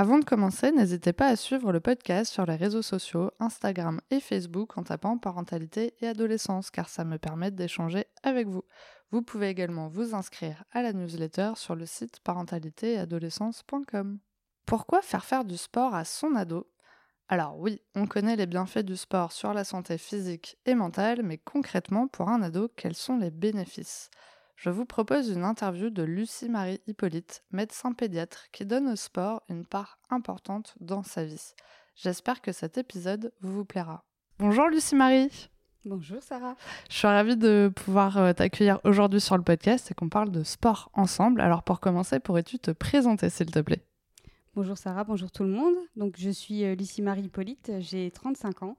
Avant 0.00 0.20
de 0.20 0.24
commencer, 0.24 0.70
n'hésitez 0.70 1.12
pas 1.12 1.26
à 1.26 1.34
suivre 1.34 1.72
le 1.72 1.80
podcast 1.80 2.32
sur 2.32 2.46
les 2.46 2.54
réseaux 2.54 2.82
sociaux, 2.82 3.32
Instagram 3.40 4.00
et 4.12 4.20
Facebook 4.20 4.78
en 4.78 4.84
tapant 4.84 5.18
parentalité 5.18 5.92
et 5.98 6.06
adolescence 6.06 6.70
car 6.70 6.88
ça 6.88 7.04
me 7.04 7.18
permet 7.18 7.50
d'échanger 7.50 8.06
avec 8.22 8.46
vous. 8.46 8.62
Vous 9.10 9.22
pouvez 9.22 9.48
également 9.48 9.88
vous 9.88 10.14
inscrire 10.14 10.62
à 10.70 10.82
la 10.82 10.92
newsletter 10.92 11.54
sur 11.56 11.74
le 11.74 11.84
site 11.84 12.20
parentalitéadolescence.com. 12.20 14.20
Pourquoi 14.66 15.02
faire 15.02 15.24
faire 15.24 15.44
du 15.44 15.56
sport 15.56 15.96
à 15.96 16.04
son 16.04 16.36
ado? 16.36 16.70
Alors 17.26 17.58
oui, 17.58 17.82
on 17.96 18.06
connaît 18.06 18.36
les 18.36 18.46
bienfaits 18.46 18.84
du 18.84 18.96
sport 18.96 19.32
sur 19.32 19.52
la 19.52 19.64
santé 19.64 19.98
physique 19.98 20.58
et 20.64 20.76
mentale, 20.76 21.24
mais 21.24 21.38
concrètement 21.38 22.06
pour 22.06 22.28
un 22.28 22.40
ado, 22.42 22.68
quels 22.76 22.94
sont 22.94 23.16
les 23.16 23.32
bénéfices? 23.32 24.10
Je 24.58 24.70
vous 24.70 24.84
propose 24.84 25.28
une 25.30 25.44
interview 25.44 25.88
de 25.88 26.02
Lucie-Marie 26.02 26.80
Hippolyte, 26.88 27.44
médecin 27.52 27.92
pédiatre, 27.92 28.46
qui 28.50 28.66
donne 28.66 28.88
au 28.88 28.96
sport 28.96 29.42
une 29.48 29.64
part 29.64 30.00
importante 30.10 30.74
dans 30.80 31.04
sa 31.04 31.24
vie. 31.24 31.54
J'espère 31.94 32.40
que 32.40 32.50
cet 32.50 32.76
épisode 32.76 33.32
vous 33.40 33.64
plaira. 33.64 34.04
Bonjour 34.40 34.66
Lucie-Marie 34.66 35.48
Bonjour 35.84 36.20
Sarah. 36.20 36.56
Je 36.90 36.96
suis 36.96 37.06
ravie 37.06 37.36
de 37.36 37.70
pouvoir 37.74 38.18
euh, 38.18 38.32
t'accueillir 38.32 38.80
aujourd'hui 38.82 39.20
sur 39.20 39.36
le 39.36 39.44
podcast 39.44 39.92
et 39.92 39.94
qu'on 39.94 40.08
parle 40.08 40.32
de 40.32 40.42
sport 40.42 40.90
ensemble. 40.92 41.40
Alors 41.40 41.62
pour 41.62 41.78
commencer, 41.78 42.18
pourrais-tu 42.18 42.58
te 42.58 42.72
présenter 42.72 43.30
s'il 43.30 43.52
te 43.52 43.60
plaît? 43.60 43.84
Bonjour 44.56 44.76
Sarah, 44.76 45.04
bonjour 45.04 45.30
tout 45.30 45.44
le 45.44 45.50
monde. 45.50 45.76
Donc 45.94 46.16
je 46.18 46.30
suis 46.30 46.64
euh, 46.64 46.74
Lucie-Marie 46.74 47.22
Hippolyte, 47.22 47.70
j'ai 47.78 48.10
35 48.10 48.64
ans. 48.64 48.76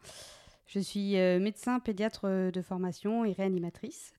Je 0.67 0.79
suis 0.79 1.17
euh, 1.17 1.39
médecin 1.39 1.79
pédiatre 1.79 2.51
de 2.51 2.61
formation 2.61 3.23
et 3.23 3.31
réanimatrice 3.31 4.11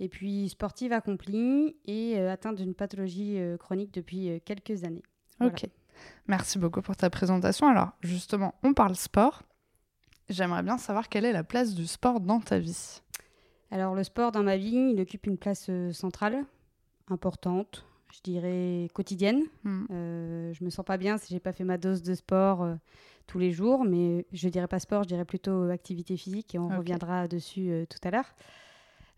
et 0.00 0.08
puis 0.08 0.48
sportive 0.48 0.92
accomplie 0.92 1.76
et 1.86 2.18
euh, 2.18 2.32
atteinte 2.32 2.56
d'une 2.56 2.74
pathologie 2.74 3.38
euh, 3.38 3.56
chronique 3.58 3.92
depuis 3.92 4.30
euh, 4.30 4.38
quelques 4.44 4.82
années. 4.84 5.04
Ok. 5.40 5.66
Merci 6.26 6.58
beaucoup 6.58 6.80
pour 6.80 6.96
ta 6.96 7.10
présentation. 7.10 7.68
Alors, 7.68 7.90
justement, 8.00 8.54
on 8.62 8.72
parle 8.72 8.96
sport. 8.96 9.42
J'aimerais 10.30 10.62
bien 10.62 10.78
savoir 10.78 11.08
quelle 11.08 11.26
est 11.26 11.32
la 11.32 11.44
place 11.44 11.74
du 11.74 11.86
sport 11.86 12.20
dans 12.20 12.40
ta 12.40 12.58
vie. 12.58 13.02
Alors, 13.70 13.94
le 13.94 14.02
sport 14.02 14.32
dans 14.32 14.42
ma 14.42 14.56
vie, 14.56 14.92
il 14.94 15.00
occupe 15.00 15.26
une 15.26 15.36
place 15.36 15.70
centrale, 15.92 16.44
importante, 17.08 17.84
je 18.12 18.20
dirais 18.22 18.88
quotidienne. 18.94 19.42
Hmm. 19.64 19.84
je 19.90 20.64
me 20.64 20.70
sens 20.70 20.84
pas 20.84 20.96
bien 20.96 21.18
si 21.18 21.34
j'ai 21.34 21.40
pas 21.40 21.52
fait 21.52 21.64
ma 21.64 21.78
dose 21.78 22.02
de 22.02 22.14
sport 22.14 22.66
tous 23.26 23.38
les 23.38 23.52
jours, 23.52 23.84
mais 23.84 24.26
je 24.32 24.48
dirais 24.48 24.68
pas 24.68 24.78
sport, 24.78 25.02
je 25.02 25.08
dirais 25.08 25.24
plutôt 25.24 25.64
activité 25.64 26.16
physique 26.16 26.54
et 26.54 26.58
on 26.58 26.68
reviendra 26.68 27.28
dessus 27.28 27.86
tout 27.88 28.08
à 28.08 28.10
l'heure. 28.10 28.34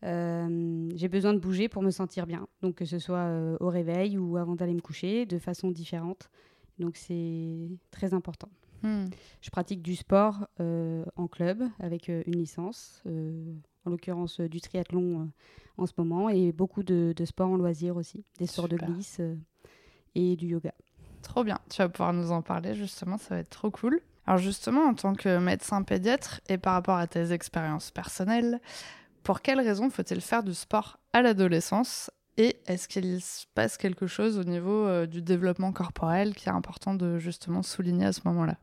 Euh, 0.04 0.90
j'ai 0.94 1.08
besoin 1.08 1.32
de 1.32 1.38
bouger 1.38 1.68
pour 1.68 1.82
me 1.82 1.90
sentir 1.90 2.26
bien. 2.26 2.46
Donc 2.60 2.76
que 2.76 2.84
ce 2.84 2.98
soit 2.98 3.18
euh, 3.18 3.56
au 3.60 3.68
réveil 3.68 4.18
ou 4.18 4.36
avant 4.36 4.56
d'aller 4.56 4.74
me 4.74 4.80
coucher, 4.80 5.26
de 5.26 5.38
façon 5.38 5.70
différente. 5.70 6.30
Donc 6.78 6.96
c'est 6.96 7.68
très 7.90 8.14
important. 8.14 8.48
Hmm. 8.82 9.06
Je 9.40 9.50
pratique 9.50 9.80
du 9.80 9.94
sport 9.94 10.48
euh, 10.60 11.04
en 11.14 11.28
club 11.28 11.62
avec 11.78 12.08
une 12.08 12.36
licence, 12.36 13.02
en 13.06 13.90
l'occurrence 13.90 14.40
du 14.40 14.60
triathlon 14.60 15.30
en 15.78 15.86
ce 15.86 15.92
moment, 15.96 16.28
et 16.28 16.50
beaucoup 16.50 16.82
de, 16.82 17.12
de 17.16 17.24
sports 17.24 17.48
en 17.48 17.56
loisir 17.56 17.96
aussi, 17.96 18.24
des 18.38 18.46
sports 18.46 18.68
de 18.68 18.76
glisse 18.76 19.20
et 20.16 20.34
du 20.34 20.48
yoga. 20.48 20.74
Trop 21.22 21.44
bien, 21.44 21.60
tu 21.70 21.78
vas 21.78 21.88
pouvoir 21.88 22.12
nous 22.12 22.32
en 22.32 22.42
parler 22.42 22.74
justement, 22.74 23.18
ça 23.18 23.36
va 23.36 23.40
être 23.40 23.50
trop 23.50 23.70
cool. 23.70 24.00
Alors 24.26 24.38
justement, 24.38 24.82
en 24.82 24.94
tant 24.94 25.14
que 25.14 25.38
médecin 25.38 25.82
pédiatre 25.82 26.40
et 26.48 26.58
par 26.58 26.74
rapport 26.74 26.96
à 26.96 27.06
tes 27.06 27.32
expériences 27.32 27.90
personnelles, 27.90 28.60
pour 29.22 29.40
quelles 29.42 29.60
raisons 29.60 29.90
faut-il 29.90 30.20
faire 30.20 30.42
du 30.42 30.54
sport 30.54 30.98
à 31.12 31.22
l'adolescence 31.22 32.10
et 32.38 32.56
est-ce 32.66 32.88
qu'il 32.88 33.20
se 33.20 33.44
passe 33.54 33.76
quelque 33.76 34.06
chose 34.06 34.38
au 34.38 34.44
niveau 34.44 34.86
euh, 34.86 35.06
du 35.06 35.20
développement 35.20 35.72
corporel 35.72 36.34
qui 36.34 36.48
est 36.48 36.52
important 36.52 36.94
de 36.94 37.18
justement 37.18 37.62
souligner 37.62 38.06
à 38.06 38.12
ce 38.12 38.22
moment-là? 38.24 38.56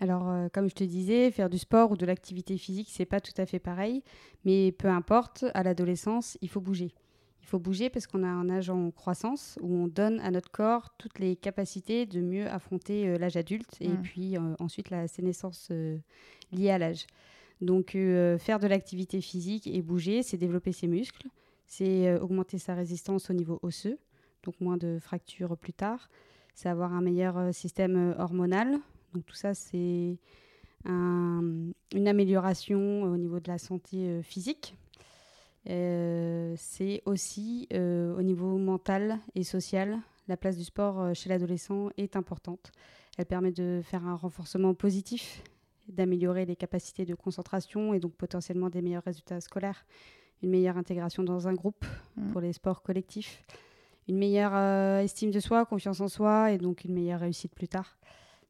Alors, 0.00 0.28
euh, 0.28 0.48
comme 0.52 0.68
je 0.68 0.74
te 0.74 0.84
disais, 0.84 1.30
faire 1.30 1.48
du 1.48 1.56
sport 1.56 1.92
ou 1.92 1.96
de 1.96 2.04
l'activité 2.04 2.58
physique, 2.58 2.88
c'est 2.90 3.06
pas 3.06 3.20
tout 3.20 3.32
à 3.38 3.46
fait 3.46 3.58
pareil, 3.58 4.02
mais 4.44 4.72
peu 4.72 4.88
importe, 4.88 5.46
à 5.54 5.62
l'adolescence, 5.62 6.36
il 6.42 6.50
faut 6.50 6.60
bouger. 6.60 6.92
Il 7.40 7.46
faut 7.46 7.58
bouger 7.58 7.88
parce 7.88 8.06
qu'on 8.06 8.22
a 8.22 8.28
un 8.28 8.50
âge 8.50 8.68
en 8.68 8.90
croissance 8.90 9.58
où 9.62 9.74
on 9.74 9.86
donne 9.86 10.20
à 10.20 10.30
notre 10.30 10.50
corps 10.50 10.94
toutes 10.98 11.18
les 11.18 11.36
capacités 11.36 12.04
de 12.04 12.20
mieux 12.20 12.48
affronter 12.48 13.08
euh, 13.08 13.18
l'âge 13.18 13.36
adulte 13.36 13.76
et 13.80 13.88
mmh. 13.88 14.02
puis 14.02 14.34
ensuite 14.58 14.90
la 14.90 15.08
sénescence 15.08 15.70
liée 16.52 16.70
à 16.70 16.78
l'âge. 16.78 17.06
Donc 17.60 17.94
euh, 17.94 18.38
faire 18.38 18.58
de 18.58 18.66
l'activité 18.66 19.20
physique 19.20 19.66
et 19.66 19.80
bouger, 19.82 20.22
c'est 20.22 20.36
développer 20.36 20.72
ses 20.72 20.86
muscles, 20.86 21.28
c'est 21.66 22.08
euh, 22.08 22.20
augmenter 22.20 22.58
sa 22.58 22.74
résistance 22.74 23.30
au 23.30 23.32
niveau 23.32 23.58
osseux, 23.62 23.98
donc 24.42 24.60
moins 24.60 24.76
de 24.76 24.98
fractures 25.00 25.56
plus 25.56 25.72
tard, 25.72 26.08
c'est 26.54 26.68
avoir 26.68 26.92
un 26.92 27.00
meilleur 27.00 27.38
euh, 27.38 27.52
système 27.52 28.14
hormonal. 28.18 28.78
Donc 29.12 29.24
tout 29.26 29.34
ça, 29.34 29.54
c'est 29.54 30.18
une 30.86 31.74
amélioration 31.94 33.04
au 33.04 33.16
niveau 33.16 33.40
de 33.40 33.48
la 33.48 33.56
santé 33.56 34.20
physique. 34.22 34.76
c'est 35.64 37.00
aussi 37.06 37.68
au 37.72 38.20
niveau 38.20 38.58
mental 38.58 39.18
et 39.34 39.44
social. 39.44 39.98
La 40.28 40.36
place 40.36 40.58
du 40.58 40.64
sport 40.64 41.14
chez 41.14 41.30
l'adolescent 41.30 41.88
est 41.96 42.16
importante. 42.16 42.70
Elle 43.16 43.24
permet 43.24 43.52
de 43.52 43.80
faire 43.82 44.04
un 44.04 44.16
renforcement 44.16 44.74
positif 44.74 45.42
d'améliorer 45.88 46.44
les 46.46 46.56
capacités 46.56 47.04
de 47.04 47.14
concentration 47.14 47.94
et 47.94 48.00
donc 48.00 48.14
potentiellement 48.14 48.70
des 48.70 48.82
meilleurs 48.82 49.04
résultats 49.04 49.40
scolaires, 49.40 49.84
une 50.42 50.50
meilleure 50.50 50.76
intégration 50.76 51.22
dans 51.22 51.48
un 51.48 51.54
groupe 51.54 51.84
mmh. 52.16 52.32
pour 52.32 52.40
les 52.40 52.52
sports 52.52 52.82
collectifs, 52.82 53.42
une 54.08 54.18
meilleure 54.18 54.54
euh, 54.54 55.00
estime 55.00 55.30
de 55.30 55.40
soi, 55.40 55.64
confiance 55.64 56.00
en 56.00 56.08
soi 56.08 56.52
et 56.52 56.58
donc 56.58 56.84
une 56.84 56.94
meilleure 56.94 57.20
réussite 57.20 57.54
plus 57.54 57.68
tard. 57.68 57.98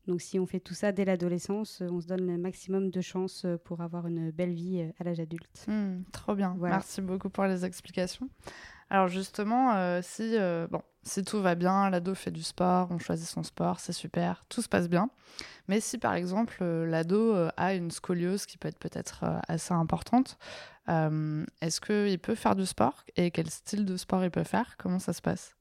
Donc 0.07 0.21
si 0.21 0.39
on 0.39 0.47
fait 0.47 0.61
tout 0.61 0.75
ça 0.75 0.93
dès 0.93 1.05
l'adolescence, 1.05 1.83
on 1.89 2.01
se 2.01 2.07
donne 2.07 2.27
le 2.27 2.37
maximum 2.37 2.91
de 2.91 3.01
chances 3.01 3.47
pour 3.65 3.81
avoir 3.81 4.07
une 4.07 4.31
belle 4.31 4.53
vie 4.53 4.81
euh, 4.81 4.93
à 4.99 5.05
l'âge 5.05 5.21
adulte. 5.21 5.65
Mmh, 5.67 6.03
trop 6.13 6.35
bien. 6.35 6.55
Merci 6.61 7.01
beaucoup 7.01 7.31
pour 7.31 7.45
les 7.45 7.65
explications. 7.65 8.29
Alors 8.91 9.09
justement, 9.09 9.75
euh, 9.75 10.01
si, 10.03 10.37
euh, 10.37 10.67
bon, 10.71 10.83
si 11.03 11.25
tout 11.25 11.41
va 11.41 11.55
bien, 11.55 11.91
l'ado 11.91 12.15
fait 12.15 12.31
du 12.31 12.43
sport, 12.43 12.89
on 12.91 12.99
choisit 12.99 13.27
son 13.29 13.43
sport, 13.43 13.81
c'est 13.81 13.93
super, 13.93 14.45
tout 14.49 14.63
se 14.63 14.69
passe 14.69 14.89
bien. 14.89 15.11
Mais 15.69 15.81
si 15.81 15.99
par 15.99 16.15
exemple 16.15 16.59
euh, 16.61 16.87
l'ado 16.87 17.35
a 17.57 17.75
une 17.75 17.91
scoliose 17.91 18.47
qui 18.47 18.59
peut 18.59 18.69
être 18.69 18.79
peut-être 18.79 19.25
assez 19.49 19.73
importante, 19.73 20.39
est-ce 20.87 21.81
qu'il 21.81 22.19
peut 22.19 22.35
faire 22.35 22.55
du 22.55 22.67
sport 22.67 23.05
et 23.17 23.31
quel 23.31 23.49
style 23.49 23.87
de 23.87 23.97
sport 23.97 24.23
il 24.23 24.31
peut 24.31 24.45
faire? 24.45 24.77
Comment 24.77 24.99
ça 24.99 25.13
se 25.13 25.23
passe? 25.23 25.55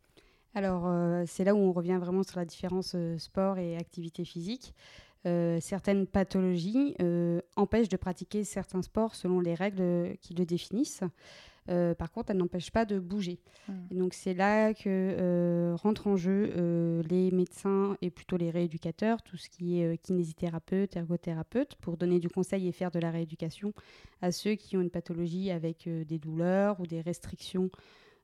Alors, 0.54 0.88
c'est 1.26 1.46
là 1.46 1.56
où 1.56 1.58
on 1.58 1.72
revient 1.72 1.98
vraiment 2.00 2.24
sur 2.24 2.38
la 2.38 2.46
différence 2.46 2.96
sport 3.18 3.58
et 3.58 3.78
activité 3.78 4.26
physique. 4.26 4.74
certaines 5.24 6.08
pathologies 6.08 6.98
empêchent 7.56 7.88
de 7.88 7.96
pratiquer 7.96 8.44
certains 8.44 8.82
sports 8.82 9.16
selon 9.16 9.40
les 9.40 9.56
règles 9.56 10.18
qui 10.20 10.34
le 10.34 10.46
définissent. 10.46 11.04
Euh, 11.70 11.94
par 11.96 12.12
contre, 12.12 12.32
elle 12.32 12.38
n'empêche 12.38 12.72
pas 12.72 12.86
de 12.86 13.00
bouger. 13.00 13.40
Hmm. 13.70 13.98
donc 13.98 14.14
c'est 14.14 14.34
là 14.34 14.74
que 14.74 14.84
euh, 14.88 15.76
rentrent 15.76 16.08
en 16.08 16.18
jeu 16.18 16.52
euh, 16.58 17.02
les 17.04 17.32
médecins 17.32 17.96
et 18.02 18.10
plutôt 18.10 18.36
les 18.36 18.50
rééducateurs, 18.50 19.22
tout 19.22 19.38
ce 19.38 19.50
qui 19.50 19.80
est 19.80 19.98
kinésithérapeute, 20.00 20.98
ergothérapeute, 20.98 21.76
pour 21.76 21.96
donner 21.96 22.20
du 22.20 22.30
conseil 22.30 22.68
et 22.68 22.72
faire 22.72 22.92
de 22.92 23.00
la 23.00 23.12
rééducation 23.12 23.74
à 24.22 24.32
ceux 24.32 24.56
qui 24.56 24.76
ont 24.76 24.82
une 24.82 24.90
pathologie 24.90 25.52
avec 25.52 25.88
des 25.88 26.20
douleurs 26.20 26.80
ou 26.80 26.88
des 26.88 27.02
restrictions 27.02 27.70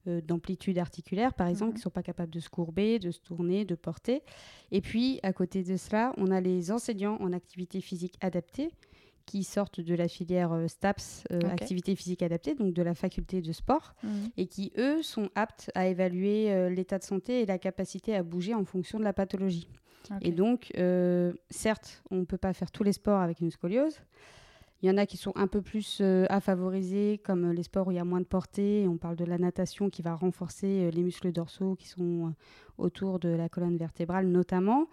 d'amplitude 0.06 0.78
articulaire, 0.78 1.34
par 1.34 1.48
exemple, 1.48 1.74
qui 1.74 1.80
ne 1.80 1.84
sont 1.84 1.90
pas 1.90 2.04
capables 2.04 2.32
de 2.32 2.40
se 2.40 2.50
courber, 2.50 3.00
de 3.00 3.12
se 3.12 3.20
tourner, 3.20 3.66
de 3.66 3.76
porter. 3.76 4.24
Et 4.72 4.82
puis, 4.82 5.20
à 5.24 5.34
côté 5.34 5.62
de 5.62 5.78
cela, 5.78 6.14
on 6.18 6.32
a 6.32 6.42
les 6.42 6.72
enseignants 6.72 7.18
en 7.20 7.34
activité 7.34 7.82
physique 7.82 8.18
adaptée, 8.22 8.72
qui 9.30 9.44
sortent 9.44 9.80
de 9.80 9.94
la 9.94 10.08
filière 10.08 10.54
euh, 10.54 10.68
STAPS, 10.68 11.26
euh, 11.32 11.40
activité 11.52 11.96
physique 11.96 12.24
adaptée, 12.24 12.56
donc 12.56 12.74
de 12.74 12.82
la 12.82 12.96
faculté 12.96 13.42
de 13.42 13.52
sport, 13.52 13.94
mhm. 14.02 14.30
et 14.38 14.48
qui, 14.48 14.74
eux, 14.80 15.04
sont 15.04 15.30
aptes 15.36 15.70
à 15.76 15.86
évaluer 15.86 16.52
euh, 16.52 16.68
l'état 16.68 16.98
de 16.98 17.04
santé 17.04 17.42
et 17.42 17.46
la 17.46 17.60
capacité 17.60 18.16
à 18.16 18.24
bouger 18.24 18.56
en 18.56 18.66
fonction 18.66 18.98
de 18.98 19.04
la 19.04 19.14
pathologie. 19.14 19.70
Et 20.22 20.32
donc, 20.32 20.72
certes, 21.52 22.02
on 22.10 22.16
ne 22.16 22.26
peut 22.26 22.40
pas 22.40 22.52
faire 22.54 22.72
tous 22.72 22.82
les 22.82 22.94
sports 22.94 23.20
avec 23.20 23.42
une 23.42 23.52
scoliose. 23.52 24.00
Il 24.82 24.90
y 24.90 24.92
en 24.92 24.98
a 24.98 25.06
qui 25.06 25.18
sont 25.18 25.34
un 25.36 25.46
peu 25.46 25.62
plus 25.62 26.02
à 26.02 26.40
favoriser, 26.40 27.20
comme 27.24 27.52
les 27.52 27.62
sports 27.62 27.86
où 27.86 27.92
il 27.92 27.98
y 27.98 28.00
a 28.00 28.04
moins 28.06 28.22
de 28.22 28.26
portée. 28.26 28.88
On 28.90 28.98
parle 28.98 29.18
de 29.18 29.26
la 29.26 29.38
natation 29.38 29.92
qui 29.92 30.02
va 30.02 30.16
renforcer 30.16 30.90
les 30.90 31.04
muscles 31.04 31.32
dorsaux 31.32 31.76
qui 31.76 31.90
sont 31.90 32.34
autour 32.80 33.20
de 33.20 33.30
la 33.30 33.50
colonne 33.50 33.78
vertébrale 33.78 34.26
notamment. 34.26 34.88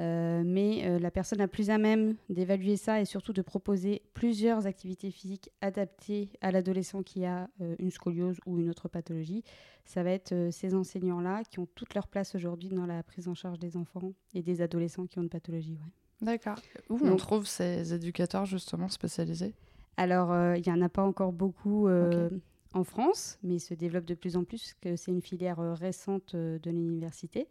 Euh, 0.00 0.42
mais 0.44 0.82
euh, 0.84 0.98
la 1.00 1.10
personne 1.10 1.40
la 1.40 1.48
plus 1.48 1.70
à 1.70 1.78
même 1.78 2.14
d'évaluer 2.28 2.76
ça 2.76 3.00
et 3.00 3.04
surtout 3.04 3.32
de 3.32 3.42
proposer 3.42 4.02
plusieurs 4.14 4.66
activités 4.66 5.10
physiques 5.10 5.50
adaptées 5.60 6.30
à 6.40 6.52
l'adolescent 6.52 7.02
qui 7.02 7.24
a 7.24 7.48
euh, 7.60 7.74
une 7.80 7.90
scoliose 7.90 8.38
ou 8.46 8.58
une 8.58 8.70
autre 8.70 8.88
pathologie, 8.88 9.42
ça 9.84 10.04
va 10.04 10.10
être 10.10 10.50
ces 10.52 10.74
enseignants-là 10.74 11.42
qui 11.50 11.58
ont 11.58 11.66
toute 11.74 11.94
leur 11.94 12.06
place 12.06 12.34
aujourd'hui 12.34 12.68
dans 12.68 12.86
la 12.86 13.02
prise 13.02 13.26
en 13.26 13.34
charge 13.34 13.58
des 13.58 13.76
enfants 13.76 14.12
et 14.34 14.42
des 14.42 14.60
adolescents 14.60 15.06
qui 15.06 15.18
ont 15.18 15.22
une 15.22 15.28
pathologie. 15.30 15.78
D'accord. 16.20 16.58
Où 16.90 16.98
on 17.02 17.16
trouve 17.16 17.46
ces 17.46 17.94
éducateurs 17.94 18.44
justement 18.44 18.88
spécialisés? 18.88 19.54
Alors, 19.96 20.56
il 20.56 20.62
n'y 20.64 20.72
en 20.72 20.82
a 20.82 20.88
pas 20.88 21.02
encore 21.02 21.32
beaucoup 21.32 21.88
en 21.88 22.84
France, 22.84 23.38
mais 23.42 23.54
il 23.54 23.60
se 23.60 23.72
développe 23.72 24.04
de 24.04 24.14
plus 24.14 24.36
en 24.36 24.44
plus, 24.44 24.74
que 24.80 24.94
c'est 24.94 25.10
une 25.10 25.22
filière 25.22 25.58
récente 25.78 26.36
de 26.36 26.70
l'université. 26.70 27.48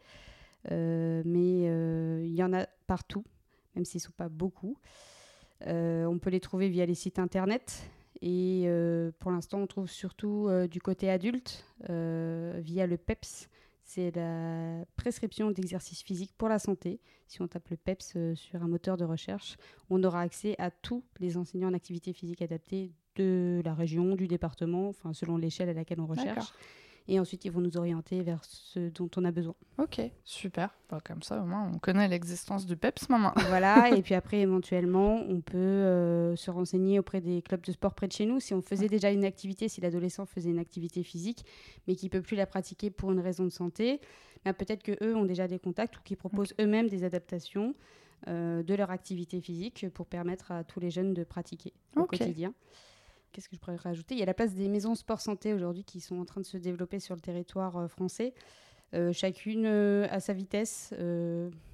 Euh, 0.71 1.21
mais 1.25 1.67
euh, 1.67 2.21
il 2.23 2.33
y 2.33 2.43
en 2.43 2.53
a 2.53 2.65
partout, 2.87 3.23
même 3.75 3.85
s'ils 3.85 3.99
ne 3.99 4.03
sont 4.03 4.13
pas 4.15 4.29
beaucoup. 4.29 4.77
Euh, 5.65 6.05
on 6.05 6.19
peut 6.19 6.29
les 6.29 6.39
trouver 6.39 6.69
via 6.69 6.85
les 6.85 6.95
sites 6.95 7.19
internet. 7.19 7.89
Et 8.21 8.67
pour 9.19 9.29
l'instant, 9.29 9.59
on 9.59 9.67
trouve 9.67 9.87
surtout 9.87 10.49
du 10.71 10.81
côté 10.81 11.07
adulte 11.07 11.63
via 11.87 12.87
le 12.87 12.97
PEPS, 12.97 13.47
c'est 13.83 14.09
la 14.15 14.83
prescription 14.95 15.51
d'exercice 15.51 16.01
physique 16.01 16.33
pour 16.35 16.49
la 16.49 16.57
santé. 16.57 16.99
Si 17.27 17.43
on 17.43 17.47
tape 17.47 17.69
le 17.69 17.77
PEPS 17.77 18.17
sur 18.33 18.63
un 18.63 18.67
moteur 18.67 18.97
de 18.97 19.05
recherche, 19.05 19.55
on 19.91 20.03
aura 20.03 20.21
accès 20.21 20.55
à 20.57 20.71
tous 20.71 21.03
les 21.19 21.37
enseignants 21.37 21.69
en 21.69 21.75
activité 21.75 22.11
physique 22.11 22.41
adaptée 22.41 22.91
de 23.17 23.61
la 23.63 23.75
région, 23.75 24.15
du 24.15 24.27
département, 24.27 24.89
enfin 24.89 25.13
selon 25.13 25.37
l'échelle 25.37 25.69
à 25.69 25.73
laquelle 25.73 25.99
on 25.99 26.07
recherche. 26.07 26.53
Et 27.09 27.19
ensuite, 27.19 27.45
ils 27.45 27.51
vont 27.51 27.61
nous 27.61 27.77
orienter 27.77 28.21
vers 28.21 28.43
ce 28.43 28.89
dont 28.89 29.09
on 29.15 29.23
a 29.23 29.31
besoin. 29.31 29.55
Ok, 29.77 30.01
super. 30.25 30.75
Bah, 30.89 30.99
comme 31.03 31.21
ça, 31.21 31.41
au 31.41 31.45
moins, 31.45 31.71
on 31.73 31.79
connaît 31.79 32.07
l'existence 32.07 32.65
du 32.65 32.75
PEPS 32.75 33.09
maman. 33.09 33.33
Voilà, 33.47 33.89
et 33.95 34.01
puis 34.01 34.13
après, 34.13 34.41
éventuellement, 34.41 35.15
on 35.27 35.39
peut 35.39 35.57
euh, 35.57 36.35
se 36.35 36.51
renseigner 36.51 36.99
auprès 36.99 37.21
des 37.21 37.41
clubs 37.41 37.61
de 37.61 37.71
sport 37.71 37.93
près 37.93 38.07
de 38.07 38.11
chez 38.11 38.25
nous. 38.25 38.39
Si 38.41 38.53
on 38.53 38.61
faisait 38.61 38.89
déjà 38.89 39.09
une 39.09 39.23
activité, 39.23 39.69
si 39.69 39.79
l'adolescent 39.79 40.25
faisait 40.25 40.49
une 40.49 40.59
activité 40.59 41.01
physique, 41.01 41.45
mais 41.87 41.95
qui 41.95 42.07
ne 42.07 42.09
peut 42.09 42.21
plus 42.21 42.35
la 42.35 42.45
pratiquer 42.45 42.89
pour 42.89 43.11
une 43.11 43.21
raison 43.21 43.45
de 43.45 43.51
santé, 43.51 44.01
bah, 44.43 44.53
peut-être 44.53 44.83
qu'eux 44.83 45.15
ont 45.15 45.25
déjà 45.25 45.47
des 45.47 45.59
contacts 45.59 45.97
ou 45.97 46.01
qui 46.03 46.17
proposent 46.17 46.53
eux-mêmes 46.59 46.89
des 46.89 47.03
adaptations. 47.03 47.73
Euh, 48.27 48.63
de 48.63 48.73
leur 48.73 48.89
activité 48.89 49.39
physique 49.41 49.85
pour 49.93 50.07
permettre 50.07 50.51
à 50.51 50.63
tous 50.63 50.79
les 50.79 50.89
jeunes 50.89 51.13
de 51.13 51.23
pratiquer 51.23 51.71
au 51.95 52.05
quotidien 52.05 52.51
qu'est-ce 53.31 53.49
que 53.49 53.55
je 53.55 53.61
pourrais 53.61 53.75
rajouter? 53.75 54.15
Il 54.15 54.19
y 54.19 54.23
a 54.23 54.25
la 54.25 54.33
place 54.33 54.53
des 54.53 54.67
maisons 54.67 54.95
sport 54.95 55.21
santé 55.21 55.53
aujourd'hui 55.53 55.83
qui 55.83 55.99
sont 55.99 56.19
en 56.19 56.25
train 56.25 56.41
de 56.41 56.45
se 56.45 56.57
développer 56.57 56.99
sur 56.99 57.15
le 57.15 57.21
territoire 57.21 57.77
euh, 57.77 57.87
français, 57.87 58.33
euh, 58.93 59.11
chacune 59.11 59.65
euh, 59.65 60.07
à 60.09 60.19
sa 60.19 60.33
vitesse 60.33 60.93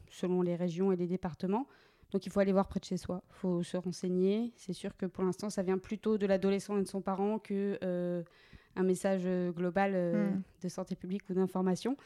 selon 0.09 0.41
les 0.41 0.55
régions 0.55 0.91
et 0.91 0.95
les 0.95 1.07
départements. 1.07 1.67
Donc 2.11 2.27
il 2.27 2.31
faut 2.31 2.39
aller 2.39 2.51
voir 2.51 2.67
près 2.67 2.79
de 2.79 2.85
chez 2.85 2.97
soi, 2.97 3.23
il 3.31 3.35
faut 3.35 3.63
se 3.63 3.77
renseigner. 3.77 4.53
C'est 4.55 4.73
sûr 4.73 4.95
que 4.95 5.07
pour 5.07 5.23
l'instant, 5.23 5.49
ça 5.49 5.63
vient 5.63 5.79
plutôt 5.79 6.19
de 6.19 6.27
l'adolescent 6.27 6.77
et 6.77 6.83
de 6.83 6.87
son 6.87 7.01
parent 7.01 7.39
que 7.39 8.23
un 8.75 8.83
message 8.83 9.23
global 9.55 9.93
hmm. 9.93 10.41
de 10.61 10.69
santé 10.69 10.95
publique 10.95 11.23
ou 11.29 11.33
d'information. 11.33 11.97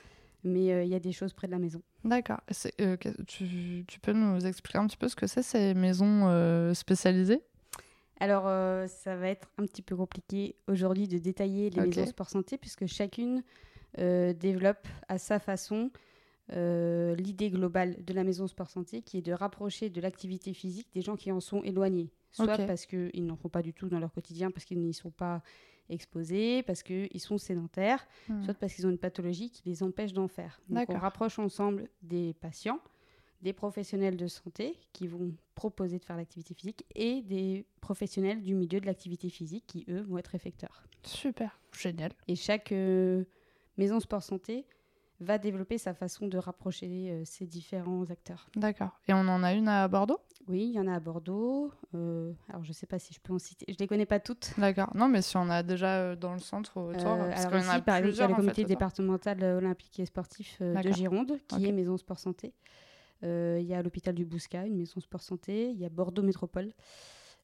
Mais 0.44 0.86
il 0.86 0.90
y 0.90 0.96
a 0.96 1.00
des 1.00 1.12
choses 1.12 1.34
près 1.34 1.48
de 1.48 1.52
la 1.52 1.60
maison. 1.60 1.82
D'accord. 2.06 2.40
Tu, 3.28 3.84
tu, 3.86 4.00
peux 4.00 4.14
nous 4.14 4.46
expliquer 4.46 4.78
un 4.78 4.88
petit 4.88 4.96
peu 4.96 5.10
ce 5.10 5.16
que 5.18 5.28
c'est 5.28 5.44
ces 5.44 5.74
maisons 5.74 6.74
spécialisées? 6.74 7.42
Alors, 8.20 8.48
euh, 8.48 8.88
ça 8.88 9.16
va 9.16 9.30
être 9.30 9.50
un 9.58 9.66
petit 9.66 9.82
peu 9.82 9.96
compliqué 9.96 10.56
aujourd'hui 10.68 11.08
de 11.08 11.18
détailler 11.18 11.70
les 11.70 11.82
maisons 11.82 12.06
sport 12.06 12.30
santé, 12.30 12.58
puisque 12.58 12.88
chacune 12.88 13.44
euh, 14.00 14.34
développe 14.34 14.88
à 15.08 15.18
sa 15.18 15.40
façon 15.40 15.92
euh, 16.54 17.16
l'idée 17.16 17.50
globale 17.50 18.04
de 18.04 18.14
la 18.14 18.24
maison 18.24 18.48
sport 18.48 18.70
santé, 18.70 19.02
qui 19.02 19.20
est 19.20 19.22
de 19.22 19.34
rapprocher 19.34 19.90
de 19.90 20.02
l'activité 20.02 20.54
physique 20.54 20.88
des 20.94 21.02
gens 21.02 21.16
qui 21.16 21.32
en 21.32 21.40
sont 21.40 21.62
éloignés. 21.64 22.10
Soit 22.32 22.58
parce 22.58 22.86
qu'ils 22.86 23.26
n'en 23.26 23.36
font 23.36 23.50
pas 23.50 23.62
du 23.62 23.74
tout 23.74 23.88
dans 23.88 24.00
leur 24.00 24.12
quotidien, 24.12 24.52
parce 24.52 24.66
qu'ils 24.66 24.82
n'y 24.82 24.94
sont 24.94 25.12
pas 25.12 25.42
exposés, 25.90 26.64
parce 26.64 26.84
qu'ils 26.84 27.22
sont 27.22 27.38
sédentaires, 27.38 28.06
hmm. 28.30 28.44
soit 28.44 28.54
parce 28.54 28.74
qu'ils 28.74 28.86
ont 28.86 28.90
une 28.90 28.98
pathologie 28.98 29.50
qui 29.50 29.62
les 29.66 29.84
empêche 29.84 30.14
d'en 30.14 30.28
faire. 30.28 30.60
Donc, 30.70 30.90
on 30.90 30.98
rapproche 30.98 31.40
ensemble 31.40 31.88
des 32.02 32.34
patients 32.34 32.80
des 33.42 33.54
professionnels 33.54 34.18
de 34.18 34.28
santé 34.28 34.80
qui 34.94 35.08
vont 35.08 35.34
proposer 35.56 36.00
de 36.00 36.04
faire 36.04 36.18
l'activité 36.18 36.54
physique 36.54 36.86
et 36.96 37.22
des 37.22 37.66
professionnels 37.82 38.42
du 38.42 38.56
milieu 38.56 38.80
de 38.80 38.86
l'activité 38.86 39.30
physique 39.30 39.66
qui, 39.68 39.86
eux, 39.90 40.02
vont 40.02 40.18
être 40.18 40.36
effecteurs. 40.36 40.84
Super, 41.04 41.60
génial. 41.72 42.12
Et 42.28 42.36
chaque 42.36 42.72
euh, 42.72 43.24
maison 43.78 44.00
sport 44.00 44.24
santé 44.24 44.66
va 45.20 45.38
développer 45.40 45.78
sa 45.78 45.94
façon 45.94 46.28
de 46.28 46.38
rapprocher 46.38 47.10
euh, 47.10 47.22
ces 47.26 47.48
différents 47.48 48.04
acteurs. 48.10 48.50
D'accord. 48.56 49.00
Et 49.08 49.14
on 49.14 49.20
en 49.20 49.42
a 49.44 49.54
une 49.54 49.68
à 49.68 49.88
Bordeaux? 49.88 50.20
Oui, 50.48 50.70
il 50.70 50.76
y 50.76 50.80
en 50.80 50.88
a 50.88 50.96
à 50.96 51.00
Bordeaux. 51.00 51.72
Euh, 51.96 52.34
alors, 52.50 52.64
je 52.64 52.70
ne 52.70 52.74
sais 52.74 52.86
pas 52.86 53.00
si 53.00 53.14
je 53.14 53.20
peux 53.20 53.34
en 53.34 53.40
citer. 53.40 53.66
Je 53.68 53.74
ne 53.74 53.80
les 53.80 53.88
connais 53.88 54.06
pas 54.06 54.20
toutes. 54.20 54.54
D'accord. 54.58 54.92
Non, 54.96 55.08
mais 55.08 55.22
si 55.22 55.36
on 55.38 55.50
a 55.50 55.64
déjà 55.64 56.16
dans 56.16 56.34
le 56.34 56.40
centre 56.40 56.78
autour. 56.78 57.08
alors, 57.08 57.58
ici, 57.58 57.82
par 57.82 57.98
exemple, 57.98 58.14
il 58.14 58.18
y 58.18 58.22
a 58.22 58.28
le 58.28 58.36
comité 58.36 58.64
départemental 58.64 59.44
olympique 59.44 60.00
et 60.00 60.06
sportif 60.06 60.62
de 60.62 60.92
Gironde, 60.92 61.40
qui 61.48 61.66
est 61.66 61.72
maison 61.72 61.98
sport 61.98 62.20
santé. 62.20 62.54
Euh, 63.24 63.58
il 63.62 63.68
y 63.68 63.74
a 63.74 63.82
l'hôpital 63.82 64.14
du 64.14 64.26
Bousca, 64.26 64.66
une 64.66 64.78
maison 64.78 65.00
sport 65.00 65.22
santé. 65.22 65.72
Il 65.72 65.80
y 65.80 65.86
a 65.86 65.90
Bordeaux 65.90 66.24
Métropole. 66.24 66.72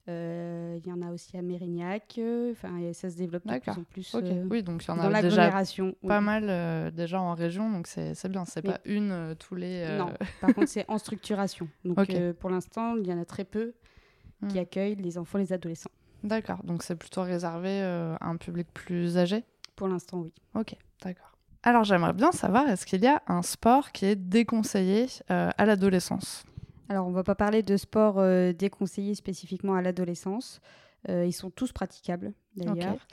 Euh, 0.09 0.77
il 0.83 0.87
y 0.87 0.91
en 0.91 1.01
a 1.01 1.11
aussi 1.11 1.37
à 1.37 1.41
Mérignac. 1.41 2.19
Enfin, 2.51 2.91
ça 2.93 3.09
se 3.09 3.15
développe 3.15 3.47
de 3.47 3.57
plus 3.57 3.71
en 3.71 3.83
plus 3.83 4.15
euh, 4.15 4.45
oui, 4.49 4.61
donc 4.61 4.83
il 4.83 4.87
y 4.89 4.91
en 4.91 4.99
a 4.99 5.09
l'agglomération. 5.09 5.95
Pas 6.05 6.19
mal 6.19 6.93
déjà 6.93 7.21
en 7.21 7.33
région, 7.33 7.71
donc 7.71 7.87
c'est 7.87 8.27
bien. 8.27 8.45
C'est 8.45 8.61
pas 8.61 8.79
une 8.85 9.35
tous 9.39 9.55
les. 9.55 9.97
Non, 9.97 10.13
par 10.41 10.53
contre, 10.53 10.67
c'est 10.67 10.85
en 10.89 10.97
structuration. 10.97 11.67
Donc 11.85 12.13
pour 12.39 12.49
l'instant, 12.49 12.95
il 12.97 13.07
y 13.07 13.13
en 13.13 13.19
a 13.19 13.25
très 13.25 13.45
peu 13.45 13.73
qui 14.49 14.57
hmm. 14.57 14.61
accueillent 14.61 14.95
les 14.95 15.17
enfants, 15.17 15.37
les 15.37 15.53
adolescents. 15.53 15.91
D'accord, 16.21 16.63
donc 16.63 16.83
c'est 16.83 16.95
plutôt 16.95 17.21
réservé 17.21 17.81
à 17.81 18.17
un 18.21 18.35
public 18.35 18.67
plus 18.73 19.17
âgé? 19.17 19.45
Pour 19.75 19.87
l'instant, 19.87 20.19
oui. 20.19 20.33
Ok, 20.53 20.75
d'accord. 21.01 21.32
Alors 21.65 21.85
j'aimerais 21.85 22.11
bien 22.11 22.33
savoir, 22.33 22.67
est-ce 22.67 22.85
qu'il 22.85 23.01
y 23.01 23.07
a 23.07 23.23
un 23.27 23.41
sport 23.41 23.93
qui 23.93 24.05
est 24.05 24.17
déconseillé 24.17 25.05
euh, 25.31 25.49
à 25.57 25.65
l'adolescence? 25.65 26.43
Alors 26.89 27.07
on 27.07 27.11
ne 27.11 27.15
va 27.15 27.23
pas 27.23 27.35
parler 27.35 27.63
de 27.63 27.77
sport 27.77 28.19
euh, 28.19 28.51
déconseillé 28.51 29.15
spécifiquement 29.15 29.73
à 29.73 29.81
l'adolescence. 29.81 30.59
Euh, 31.07 31.25
ils 31.25 31.31
sont 31.31 31.49
tous 31.49 31.71
praticables 31.71 32.33
d'ailleurs. 32.57 33.07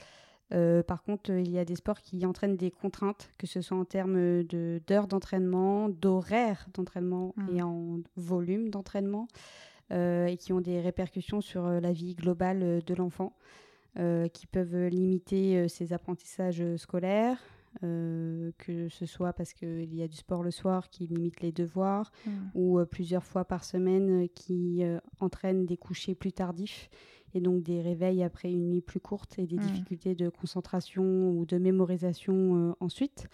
par 0.85 1.03
contre, 1.03 1.31
il 1.31 1.49
y 1.49 1.59
a 1.59 1.63
des 1.63 1.77
sports 1.77 2.01
qui 2.01 2.25
entraînent 2.25 2.57
des 2.57 2.71
contraintes, 2.71 3.31
que 3.37 3.47
ce 3.47 3.61
soit 3.61 3.77
en 3.77 3.85
termes 3.85 4.43
d'heures 4.43 5.07
d'entraînement, 5.07 5.87
d'horaires 5.87 6.67
d'entraînement 6.73 7.33
hmm. 7.37 7.55
et 7.55 7.61
en 7.61 7.99
volume 8.17 8.69
d'entraînement, 8.69 9.29
et 9.91 10.37
qui 10.37 10.51
ont 10.51 10.61
des 10.61 10.81
répercussions 10.81 11.39
sur 11.39 11.67
la 11.67 11.91
vie 11.93 12.15
globale 12.15 12.81
de 12.85 12.93
l'enfant, 12.93 13.33
qui 13.95 14.47
peuvent 14.47 14.87
limiter 14.87 15.67
ses 15.69 15.93
apprentissages 15.93 16.63
scolaires, 16.75 17.39
euh, 17.83 18.51
que 18.57 18.89
ce 18.89 19.05
soit 19.05 19.33
parce 19.33 19.53
qu'il 19.53 19.95
y 19.95 20.03
a 20.03 20.07
du 20.07 20.17
sport 20.17 20.43
le 20.43 20.51
soir 20.51 20.89
qui 20.89 21.07
limite 21.07 21.41
les 21.41 21.51
devoirs, 21.51 22.11
hmm. 22.25 22.31
ou 22.53 22.79
euh, 22.79 22.85
plusieurs 22.85 23.23
fois 23.23 23.45
par 23.45 23.63
semaine 23.63 24.23
euh, 24.23 24.27
qui 24.35 24.83
entraîne 25.19 25.65
des 25.65 25.77
couchers 25.77 26.15
plus 26.15 26.33
tardifs 26.33 26.89
et 27.33 27.39
donc 27.39 27.63
des 27.63 27.81
réveils 27.81 28.23
après 28.23 28.51
une 28.51 28.69
nuit 28.69 28.81
plus 28.81 28.99
courte 28.99 29.39
et 29.39 29.47
des 29.47 29.55
hmm. 29.55 29.61
difficultés 29.61 30.15
de 30.15 30.29
concentration 30.29 31.31
ou 31.31 31.45
de 31.45 31.57
mémorisation 31.57 32.75
ensuite. 32.79 33.27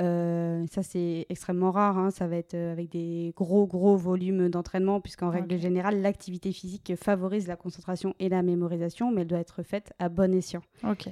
Euh, 0.00 0.64
ça, 0.70 0.82
c'est 0.82 1.26
extrêmement 1.28 1.70
rare. 1.70 1.96
Hein. 1.98 2.10
Ça 2.10 2.26
va 2.26 2.36
être 2.36 2.54
euh, 2.54 2.72
avec 2.72 2.90
des 2.90 3.32
gros, 3.36 3.66
gros 3.66 3.96
volumes 3.96 4.48
d'entraînement, 4.48 5.00
puisqu'en 5.00 5.30
règle 5.30 5.58
générale, 5.58 6.00
l'activité 6.02 6.52
physique 6.52 6.92
favorise 6.96 7.46
la 7.46 7.56
concentration 7.56 8.14
et 8.18 8.28
la 8.28 8.42
mémorisation, 8.42 9.10
mais 9.10 9.22
elle 9.22 9.26
doit 9.26 9.38
être 9.38 9.62
faite 9.62 9.92
à 9.98 10.08
bon 10.08 10.34
escient. 10.34 10.62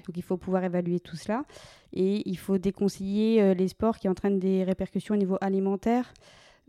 Donc, 0.06 0.16
il 0.16 0.22
faut 0.22 0.36
pouvoir 0.36 0.64
évaluer 0.64 1.00
tout 1.00 1.16
cela. 1.16 1.44
Et 1.92 2.28
il 2.28 2.36
faut 2.36 2.58
déconseiller 2.58 3.40
euh, 3.40 3.54
les 3.54 3.68
sports 3.68 3.98
qui 3.98 4.08
entraînent 4.08 4.38
des 4.38 4.64
répercussions 4.64 5.14
au 5.14 5.18
niveau 5.18 5.38
alimentaire. 5.40 6.12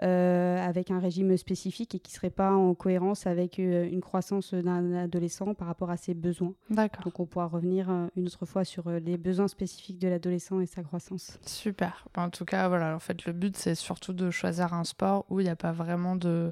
Euh, 0.04 0.62
avec 0.62 0.92
un 0.92 1.00
régime 1.00 1.38
spécifique 1.38 1.96
et 1.96 2.00
qui 2.00 2.12
ne 2.12 2.16
serait 2.16 2.30
pas 2.30 2.52
en 2.52 2.74
cohérence 2.74 3.28
avec 3.28 3.60
euh, 3.60 3.88
une 3.90 4.02
croissance 4.02 4.54
d'un 4.54 4.94
adolescent 4.94 5.54
par 5.54 5.70
rapport 5.70 5.90
à 5.90 5.96
ses 5.96 6.14
besoins. 6.14 6.54
D'accord. 6.70 7.06
Donc 7.06 7.22
on 7.22 7.26
pourra 7.26 7.46
revenir 7.46 7.90
euh, 7.90 8.08
une 8.18 8.26
autre 8.26 8.46
fois 8.46 8.66
sur 8.66 8.90
les 8.90 9.18
besoins 9.18 9.48
spécifiques 9.48 9.98
de 9.98 10.10
l'adolescent 10.10 10.60
et 10.60 10.66
sa 10.66 10.84
croissance. 10.84 11.40
Super. 11.46 12.06
En 12.18 12.30
tout 12.30 12.44
cas, 12.44 12.68
voilà, 12.68 12.94
en 12.94 13.00
fait, 13.00 13.26
le 13.26 13.32
but, 13.32 13.56
c'est 13.56 13.76
surtout 13.76 14.12
de 14.12 14.32
choisir 14.32 14.74
un 14.74 14.84
sport 14.84 15.26
où 15.30 15.40
il 15.40 15.44
n'y 15.44 15.50
a 15.50 15.56
pas 15.56 15.72
vraiment 15.72 16.16
de 16.16 16.52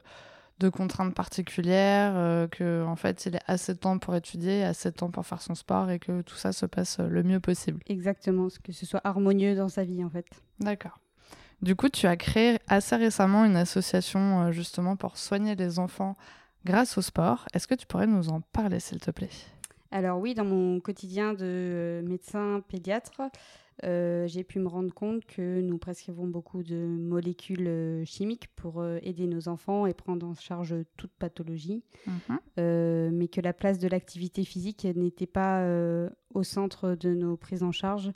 de 0.60 0.70
contraintes 0.70 1.16
particulières, 1.16 2.48
que 2.52 2.86
en 2.86 2.96
fait 2.96 3.26
il 3.26 3.36
ait 3.36 3.40
assez 3.48 3.74
de 3.74 3.80
temps 3.80 3.98
pour 3.98 4.16
étudier, 4.16 4.64
assez 4.64 4.92
de 4.92 4.96
temps 4.96 5.10
pour 5.10 5.26
faire 5.26 5.42
son 5.42 5.56
sport 5.56 5.90
et 5.90 5.98
que 5.98 6.22
tout 6.22 6.36
ça 6.36 6.54
se 6.54 6.68
passe 6.68 7.00
le 7.00 7.24
mieux 7.24 7.40
possible. 7.40 7.82
Exactement, 7.88 8.48
que 8.64 8.72
ce 8.72 8.86
soit 8.86 9.02
harmonieux 9.04 9.56
dans 9.56 9.68
sa 9.68 9.84
vie 9.84 10.04
en 10.04 10.12
fait. 10.12 10.28
D'accord. 10.60 11.00
Du 11.63 11.77
coup, 11.77 11.88
tu 11.88 12.08
as 12.08 12.17
créé 12.17 12.60
assez 12.67 12.98
récemment 12.98 13.46
une 13.46 13.55
association 13.55 14.41
euh, 14.41 14.51
justement 14.51 14.98
pour 14.98 15.17
soigner 15.17 15.55
les 15.55 15.79
enfants 15.79 16.17
grâce 16.65 16.98
au 16.98 17.01
sport. 17.01 17.46
Est-ce 17.53 17.67
que 17.67 17.75
tu 17.75 17.86
pourrais 17.86 18.05
nous 18.05 18.27
en 18.27 18.41
parler, 18.41 18.82
s'il 18.82 19.00
te 19.00 19.12
plaît? 19.12 19.29
Alors 19.89 20.20
oui, 20.20 20.34
dans 20.34 20.43
mon 20.43 20.82
quotidien 20.82 21.34
de 21.34 22.03
médecin 22.05 22.62
pédiatre, 22.67 23.22
euh, 23.84 24.27
j'ai 24.27 24.44
pu 24.44 24.60
me 24.60 24.68
rendre 24.68 24.94
compte 24.94 25.25
que 25.25 25.62
nous 25.62 25.77
prescrivons 25.77 26.27
beaucoup 26.27 26.63
de 26.63 26.75
molécules 26.77 27.68
euh, 27.68 28.06
chimiques 28.06 28.48
pour 28.56 28.82
euh, 28.82 29.00
aider 29.01 29.27
nos 29.27 29.48
enfants 29.48 29.86
et 29.86 29.94
prendre 29.94 30.25
en 30.27 30.36
charge 30.36 30.75
toute 30.98 31.12
pathologie, 31.18 31.84
Mhm. 32.08 32.39
mais 33.12 33.27
que 33.27 33.42
la 33.42 33.53
place 33.53 33.80
de 33.80 33.88
l'activité 33.88 34.44
physique 34.44 34.86
n'était 34.96 35.25
pas 35.27 35.65
au 36.34 36.44
centre 36.44 36.96
de 36.96 37.13
nos 37.13 37.38
prises 37.38 37.63
en 37.63 37.72
charge, 37.72 38.12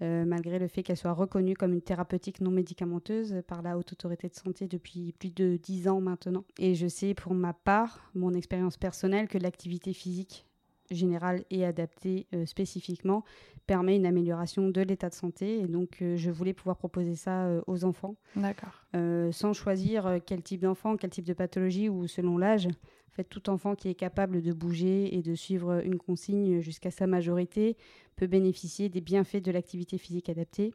malgré 0.00 0.58
le 0.58 0.68
fait 0.68 0.82
qu'elle 0.82 0.96
soit 0.96 1.12
reconnue 1.12 1.54
comme 1.54 1.72
une 1.72 1.82
thérapeutique 1.82 2.40
non 2.40 2.50
médicamenteuse 2.50 3.42
par 3.46 3.62
la 3.62 3.76
Haute 3.78 3.92
Autorité 3.92 4.28
de 4.28 4.34
Santé 4.34 4.66
depuis 4.68 5.12
plus 5.12 5.30
de 5.34 5.56
10 5.56 5.88
ans 5.88 6.00
maintenant. 6.00 6.44
Et 6.58 6.74
je 6.74 6.86
sais 6.86 7.14
pour 7.14 7.34
ma 7.34 7.52
part, 7.52 8.10
mon 8.14 8.32
expérience 8.34 8.76
personnelle, 8.76 9.28
que 9.28 9.38
l'activité 9.38 9.92
physique 9.92 10.46
générale 10.90 11.44
et 11.50 11.64
adaptée 11.64 12.26
euh, 12.34 12.46
spécifiquement 12.46 13.24
permet 13.68 13.96
une 13.96 14.06
amélioration 14.06 14.70
de 14.70 14.80
l'état 14.80 15.10
de 15.10 15.14
santé. 15.14 15.60
Et 15.60 15.68
donc, 15.68 15.98
euh, 16.00 16.16
je 16.16 16.30
voulais 16.32 16.54
pouvoir 16.54 16.76
proposer 16.76 17.14
ça 17.14 17.44
euh, 17.44 17.60
aux 17.68 17.84
enfants, 17.84 18.16
D'accord. 18.34 18.82
euh, 18.96 19.30
sans 19.30 19.52
choisir 19.52 20.18
quel 20.26 20.42
type 20.42 20.62
d'enfant, 20.62 20.96
quel 20.96 21.10
type 21.10 21.26
de 21.26 21.34
pathologie 21.34 21.88
ou 21.88 22.08
selon 22.08 22.38
l'âge. 22.38 22.66
En 22.66 23.14
fait, 23.14 23.24
tout 23.24 23.50
enfant 23.50 23.74
qui 23.74 23.88
est 23.88 23.94
capable 23.94 24.42
de 24.42 24.52
bouger 24.52 25.14
et 25.14 25.22
de 25.22 25.34
suivre 25.34 25.84
une 25.84 25.98
consigne 25.98 26.60
jusqu'à 26.60 26.90
sa 26.90 27.06
majorité 27.06 27.76
peut 28.16 28.26
bénéficier 28.26 28.88
des 28.88 29.00
bienfaits 29.00 29.42
de 29.42 29.52
l'activité 29.52 29.98
physique 29.98 30.28
adaptée. 30.30 30.72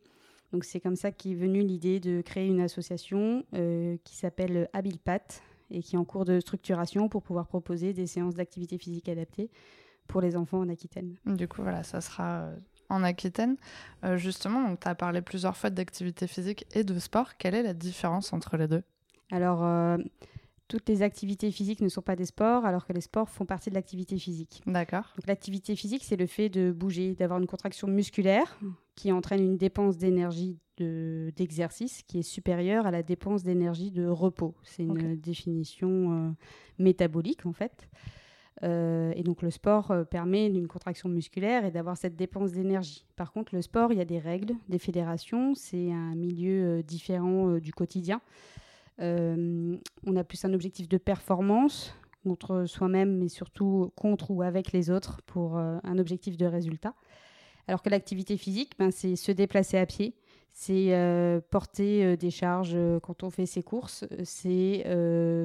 Donc, 0.52 0.64
c'est 0.64 0.80
comme 0.80 0.96
ça 0.96 1.12
qu'est 1.12 1.34
venue 1.34 1.62
l'idée 1.62 2.00
de 2.00 2.22
créer 2.22 2.48
une 2.48 2.62
association 2.62 3.44
qui 4.04 4.16
s'appelle 4.16 4.70
Habilpat 4.74 5.42
et 5.72 5.82
qui 5.82 5.96
est 5.96 5.98
en 5.98 6.06
cours 6.06 6.26
de 6.26 6.40
structuration 6.42 7.10
pour 7.10 7.24
pouvoir 7.24 7.48
proposer 7.48 7.94
des 7.94 8.06
séances 8.06 8.36
d'activité 8.36 8.78
physique 8.78 9.10
adaptée 9.10 9.50
pour 10.08 10.22
les 10.22 10.36
enfants 10.36 10.60
en 10.60 10.70
Aquitaine. 10.70 11.16
Du 11.26 11.48
coup, 11.48 11.62
voilà, 11.62 11.84
ça 11.84 12.02
sera 12.02 12.42
euh, 12.42 12.56
en 12.90 13.04
Aquitaine. 13.04 13.58
Euh, 14.04 14.18
justement, 14.18 14.76
tu 14.76 14.88
as 14.88 14.96
parlé 14.96 15.22
plusieurs 15.22 15.58
fois 15.58 15.70
d'activité 15.70 16.28
physique 16.28 16.66
et 16.76 16.84
de 16.84 16.98
sport. 17.00 17.38
Quelle 17.38 17.56
est 17.56 17.64
la 17.64 17.74
différence 17.74 18.34
entre 18.34 18.58
les 18.58 18.68
deux? 18.68 18.84
Alors, 19.32 19.64
euh, 19.64 19.98
toutes 20.68 20.88
les 20.90 21.02
activités 21.02 21.52
physiques 21.52 21.82
ne 21.82 21.90
sont 21.90 22.02
pas 22.02 22.16
des 22.16 22.26
sports, 22.26 22.66
alors 22.66 22.86
que 22.86 22.94
les 22.94 23.02
sports 23.02 23.30
font 23.30 23.46
partie 23.46 23.70
de 23.70 23.76
l'activité 23.76 24.18
physique. 24.18 24.62
D'accord. 24.66 25.14
Donc, 25.16 25.28
l'activité 25.28 25.76
physique, 25.76 26.04
c'est 26.04 26.16
le 26.18 26.28
fait 26.28 26.50
de 26.50 26.72
bouger, 26.72 27.16
d'avoir 27.16 27.40
une 27.40 27.48
contraction 27.48 27.88
musculaire 27.88 28.60
qui 28.96 29.12
entraîne 29.12 29.42
une 29.42 29.58
dépense 29.58 29.98
d'énergie 29.98 30.60
de- 30.78 31.32
d'exercice 31.36 32.02
qui 32.04 32.20
est 32.20 32.24
supérieure 32.24 32.88
à 32.88 32.92
la 32.92 33.04
dépense 33.04 33.44
d'énergie 33.44 33.92
de 33.92 34.08
repos. 34.08 34.56
C'est 34.64 34.84
une 34.84 35.16
définition 35.20 35.90
euh, 36.12 36.32
métabolique, 36.80 37.46
en 37.46 37.54
fait. 37.54 37.88
Euh, 38.64 39.12
et 39.16 39.24
donc 39.24 39.42
le 39.42 39.52
sport 39.52 39.92
euh, 39.92 40.04
permet 40.06 40.48
une 40.48 40.68
contraction 40.68 41.10
musculaire 41.10 41.66
et 41.66 41.72
d'avoir 41.72 41.98
cette 41.98 42.16
dépense 42.16 42.52
d'énergie. 42.52 43.06
Par 43.16 43.34
contre, 43.34 43.54
le 43.54 43.62
sport, 43.62 43.92
il 43.92 43.98
y 43.98 44.02
a 44.02 44.06
des 44.06 44.20
règles, 44.20 44.56
des 44.70 44.80
fédérations, 44.80 45.54
c'est 45.54 45.92
un 45.92 46.16
milieu 46.16 46.80
euh, 46.80 46.82
différent 46.82 47.58
du 47.58 47.74
quotidien. 47.74 48.22
On 49.00 50.16
a 50.16 50.24
plus 50.24 50.46
un 50.46 50.54
objectif 50.54 50.88
de 50.88 50.98
performance 50.98 51.94
contre 52.24 52.66
soi-même, 52.66 53.18
mais 53.18 53.28
surtout 53.28 53.92
contre 53.96 54.32
ou 54.32 54.44
avec 54.44 54.72
les 54.72 54.90
autres 54.90 55.22
pour 55.26 55.58
un 55.58 55.98
objectif 55.98 56.38
de 56.38 56.46
résultat. 56.46 56.94
Alors 57.68 57.82
que 57.82 57.90
l'activité 57.90 58.38
physique, 58.38 58.74
ben, 58.80 58.92
c'est 58.92 59.18
se 59.18 59.32
déplacer 59.34 59.78
à 59.78 59.86
pied, 59.86 60.14
c'est 60.54 60.94
euh, 60.94 61.42
porter 61.50 62.06
euh, 62.06 62.16
des 62.16 62.30
charges 62.30 62.74
euh, 62.76 63.00
quand 63.00 63.24
on 63.24 63.30
fait 63.30 63.46
ses 63.46 63.64
courses, 63.64 64.06
c'est 64.24 64.84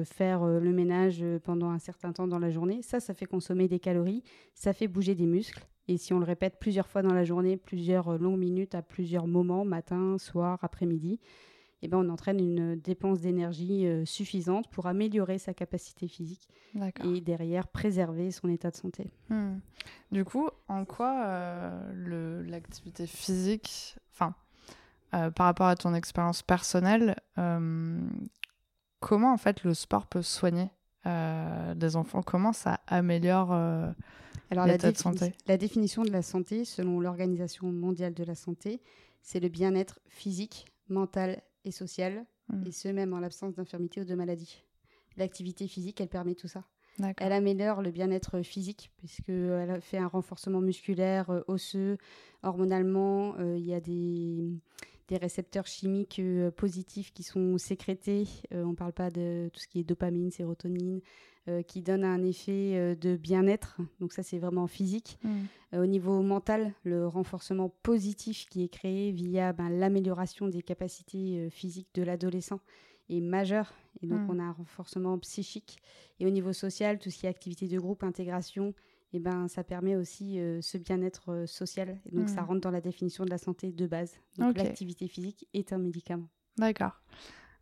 faire 0.05 0.45
le 0.45 0.71
ménage 0.71 1.23
pendant 1.43 1.69
un 1.69 1.79
certain 1.79 2.13
temps 2.13 2.27
dans 2.27 2.39
la 2.39 2.51
journée. 2.51 2.81
Ça, 2.81 2.99
ça 2.99 3.13
fait 3.13 3.25
consommer 3.25 3.67
des 3.67 3.79
calories, 3.79 4.23
ça 4.53 4.73
fait 4.73 4.87
bouger 4.87 5.15
des 5.15 5.25
muscles. 5.25 5.65
Et 5.87 5.97
si 5.97 6.13
on 6.13 6.19
le 6.19 6.25
répète 6.25 6.57
plusieurs 6.59 6.87
fois 6.87 7.01
dans 7.01 7.13
la 7.13 7.23
journée, 7.23 7.57
plusieurs 7.57 8.19
longues 8.19 8.39
minutes 8.39 8.75
à 8.75 8.83
plusieurs 8.83 9.25
moments, 9.25 9.65
matin, 9.65 10.17
soir, 10.19 10.59
après-midi, 10.61 11.19
eh 11.81 11.87
ben, 11.87 11.97
on 11.97 12.09
entraîne 12.09 12.39
une 12.39 12.75
dépense 12.75 13.21
d'énergie 13.21 13.87
euh, 13.87 14.03
suffisante 14.05 14.69
pour 14.69 14.87
améliorer 14.87 15.37
sa 15.37 15.53
capacité 15.53 16.07
physique 16.07 16.49
et 17.03 17.21
derrière 17.21 17.67
préserver 17.67 18.31
son 18.31 18.49
état 18.49 18.69
de 18.69 18.75
santé. 18.75 19.09
Hmm. 19.29 19.59
Du 20.11 20.25
coup, 20.25 20.49
en 20.67 20.85
quoi 20.85 21.23
euh, 21.25 22.43
l'activité 22.47 23.07
physique, 23.07 23.95
enfin, 24.11 24.35
euh, 25.13 25.31
par 25.31 25.45
rapport 25.47 25.67
à 25.67 25.75
ton 25.75 25.93
expérience 25.93 26.41
personnelle, 26.43 27.15
euh, 27.37 27.99
comment 28.99 29.33
en 29.33 29.37
fait 29.37 29.63
le 29.63 29.73
sport 29.73 30.05
peut 30.07 30.21
soigner 30.21 30.69
euh, 31.05 31.73
des 31.75 31.95
enfants? 31.95 32.21
Comment 32.21 32.53
ça 32.53 32.79
améliore 32.87 33.51
Alors, 33.53 34.65
la, 34.67 34.77
de 34.77 34.95
santé? 34.97 35.33
la 35.47 35.57
définition 35.57 36.03
de 36.03 36.11
la 36.11 36.21
santé, 36.21 36.65
selon 36.65 36.99
l'Organisation 36.99 37.71
mondiale 37.71 38.13
de 38.13 38.23
la 38.23 38.35
santé, 38.35 38.81
c'est 39.21 39.39
le 39.39 39.49
bien-être 39.49 39.99
physique, 40.07 40.65
mental 40.89 41.41
et 41.65 41.71
social, 41.71 42.25
Hmm. 42.51 42.63
et 42.65 42.71
ce 42.71 42.87
même 42.87 43.13
en 43.13 43.19
l'absence 43.19 43.53
d'infirmité 43.53 44.01
ou 44.01 44.05
de 44.05 44.15
maladie. 44.15 44.63
L'activité 45.17 45.67
physique, 45.67 46.01
elle 46.01 46.07
permet 46.07 46.33
tout 46.33 46.47
ça. 46.47 46.63
Elle 47.17 47.31
améliore 47.31 47.83
le 47.83 47.91
bien-être 47.91 48.41
physique, 48.41 48.91
puisqu'elle 48.97 49.79
fait 49.81 49.99
un 49.99 50.07
renforcement 50.07 50.59
musculaire, 50.59 51.29
osseux, 51.47 51.99
hormonalement. 52.41 53.35
euh, 53.37 53.55
Il 53.55 53.65
y 53.65 53.75
a 53.75 53.79
des, 53.79 54.49
des 55.09 55.17
récepteurs 55.17 55.65
chimiques 55.67 56.19
euh, 56.19 56.51
positifs 56.51 57.11
qui 57.13 57.23
sont 57.23 57.57
sécrétés. 57.57 58.27
Euh, 58.53 58.63
on 58.63 58.69
ne 58.69 58.75
parle 58.75 58.93
pas 58.93 59.09
de 59.09 59.49
tout 59.51 59.59
ce 59.59 59.67
qui 59.67 59.79
est 59.79 59.83
dopamine, 59.83 60.31
sérotonine, 60.31 61.01
euh, 61.47 61.63
qui 61.63 61.81
donnent 61.81 62.03
un 62.05 62.23
effet 62.23 62.95
de 62.95 63.17
bien-être. 63.17 63.77
Donc 63.99 64.13
ça, 64.13 64.23
c'est 64.23 64.37
vraiment 64.37 64.67
physique. 64.67 65.19
Euh, 65.73 65.83
au 65.83 65.87
niveau 65.87 66.21
mental, 66.21 66.73
le 66.83 67.07
renforcement 67.07 67.69
positif 67.83 68.45
qui 68.49 68.63
est 68.63 68.69
créé 68.69 69.11
via 69.11 69.51
ben, 69.51 69.69
l'amélioration 69.69 70.47
des 70.47 70.61
capacités 70.61 71.49
physiques 71.49 71.89
de 71.95 72.03
l'adolescent 72.03 72.59
est 73.09 73.21
majeur. 73.21 73.73
Et 74.01 74.07
donc, 74.07 74.19
Mm. 74.21 74.29
on 74.29 74.39
a 74.39 74.43
un 74.43 74.51
renforcement 74.51 75.17
psychique. 75.17 75.79
Et 76.19 76.27
au 76.27 76.29
niveau 76.29 76.53
social, 76.53 76.99
tout 76.99 77.09
ce 77.09 77.17
qui 77.17 77.25
est 77.25 77.29
activité 77.29 77.67
de 77.67 77.79
groupe, 77.79 78.03
intégration, 78.03 78.73
et 79.13 79.19
ben, 79.19 79.47
ça 79.47 79.63
permet 79.63 79.95
aussi 79.95 80.39
euh, 80.39 80.61
ce 80.61 80.77
bien-être 80.77 81.31
euh, 81.31 81.45
social. 81.47 81.97
Et 82.05 82.15
donc, 82.15 82.29
ça 82.29 82.41
Mm. 82.41 82.45
rentre 82.45 82.61
dans 82.61 82.71
la 82.71 82.81
définition 82.81 83.25
de 83.25 83.29
la 83.29 83.37
santé 83.37 83.71
de 83.71 83.87
base. 83.87 84.13
Donc, 84.37 84.57
l'activité 84.57 85.07
physique 85.07 85.47
est 85.53 85.73
un 85.73 85.77
médicament. 85.79 86.27
D'accord. 86.57 87.01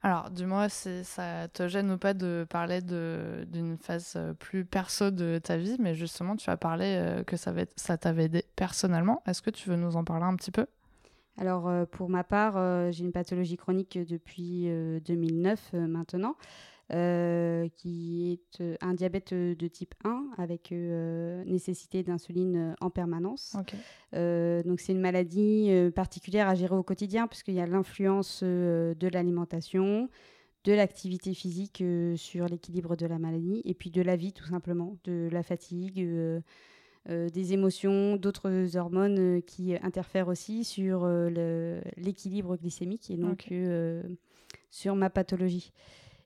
Alors, 0.01 0.29
dis-moi 0.29 0.69
si 0.69 1.03
ça 1.03 1.47
te 1.47 1.67
gêne 1.67 1.89
ou 1.91 1.97
pas 1.97 2.13
de 2.13 2.45
parler 2.49 2.81
d'une 2.81 3.77
phase 3.77 4.13
euh, 4.15 4.33
plus 4.33 4.63
perso 4.65 5.09
de 5.09 5.39
ta 5.43 5.57
vie, 5.57 5.77
mais 5.79 5.95
justement, 5.95 6.35
tu 6.35 6.49
as 6.49 6.57
parlé 6.57 7.23
que 7.25 7.35
ça, 7.37 7.97
t'avait 7.97 8.25
aidé 8.25 8.43
personnellement. 8.55 9.23
Est-ce 9.25 9.41
que 9.41 9.49
tu 9.49 9.69
veux 9.69 9.75
nous 9.75 9.95
en 9.95 10.03
parler 10.03 10.25
un 10.25 10.35
petit 10.35 10.51
peu? 10.51 10.65
Alors, 11.39 11.87
pour 11.87 12.09
ma 12.09 12.23
part, 12.23 12.91
j'ai 12.91 13.03
une 13.03 13.11
pathologie 13.11 13.57
chronique 13.57 13.97
depuis 13.97 14.69
euh, 14.69 14.99
2009 15.01 15.69
euh, 15.75 15.87
maintenant, 15.87 16.35
euh, 16.93 17.67
qui 17.75 18.31
est 18.31 18.61
euh, 18.61 18.75
un 18.81 18.93
diabète 18.93 19.33
euh, 19.33 19.55
de 19.55 19.67
type 19.67 19.93
1 20.05 20.29
avec 20.37 20.71
euh, 20.71 21.43
nécessité 21.43 22.01
d'insuline 22.03 22.75
en 22.79 22.89
permanence. 22.89 23.55
Euh, 24.13 24.63
donc, 24.63 24.79
c'est 24.79 24.93
une 24.93 25.01
maladie 25.01 25.69
particulière 25.95 26.47
à 26.47 26.55
gérer 26.55 26.75
au 26.75 26.83
quotidien, 26.83 27.27
puisqu'il 27.27 27.55
y 27.55 27.59
a 27.61 27.67
l'influence 27.67 28.41
de 28.43 29.07
l'alimentation, 29.11 30.09
de 30.63 30.73
l'activité 30.73 31.33
physique 31.33 31.83
sur 32.15 32.45
l'équilibre 32.47 32.95
de 32.95 33.05
la 33.05 33.19
maladie, 33.19 33.61
et 33.65 33.73
puis 33.73 33.89
de 33.91 34.01
la 34.01 34.15
vie, 34.15 34.33
tout 34.33 34.45
simplement, 34.45 34.97
de 35.03 35.29
la 35.31 35.43
fatigue. 35.43 35.99
euh, 35.99 36.39
des 37.29 37.53
émotions, 37.53 38.17
d'autres 38.17 38.75
hormones 38.75 39.37
euh, 39.37 39.39
qui 39.39 39.73
interfèrent 39.81 40.27
aussi 40.27 40.65
sur 40.65 41.05
euh, 41.05 41.79
l'équilibre 41.95 42.57
glycémique 42.57 43.09
et 43.09 43.15
donc 43.15 43.45
Ok. 43.45 43.51
euh, 43.53 44.03
sur 44.71 44.93
ma 44.97 45.09
pathologie. 45.09 45.71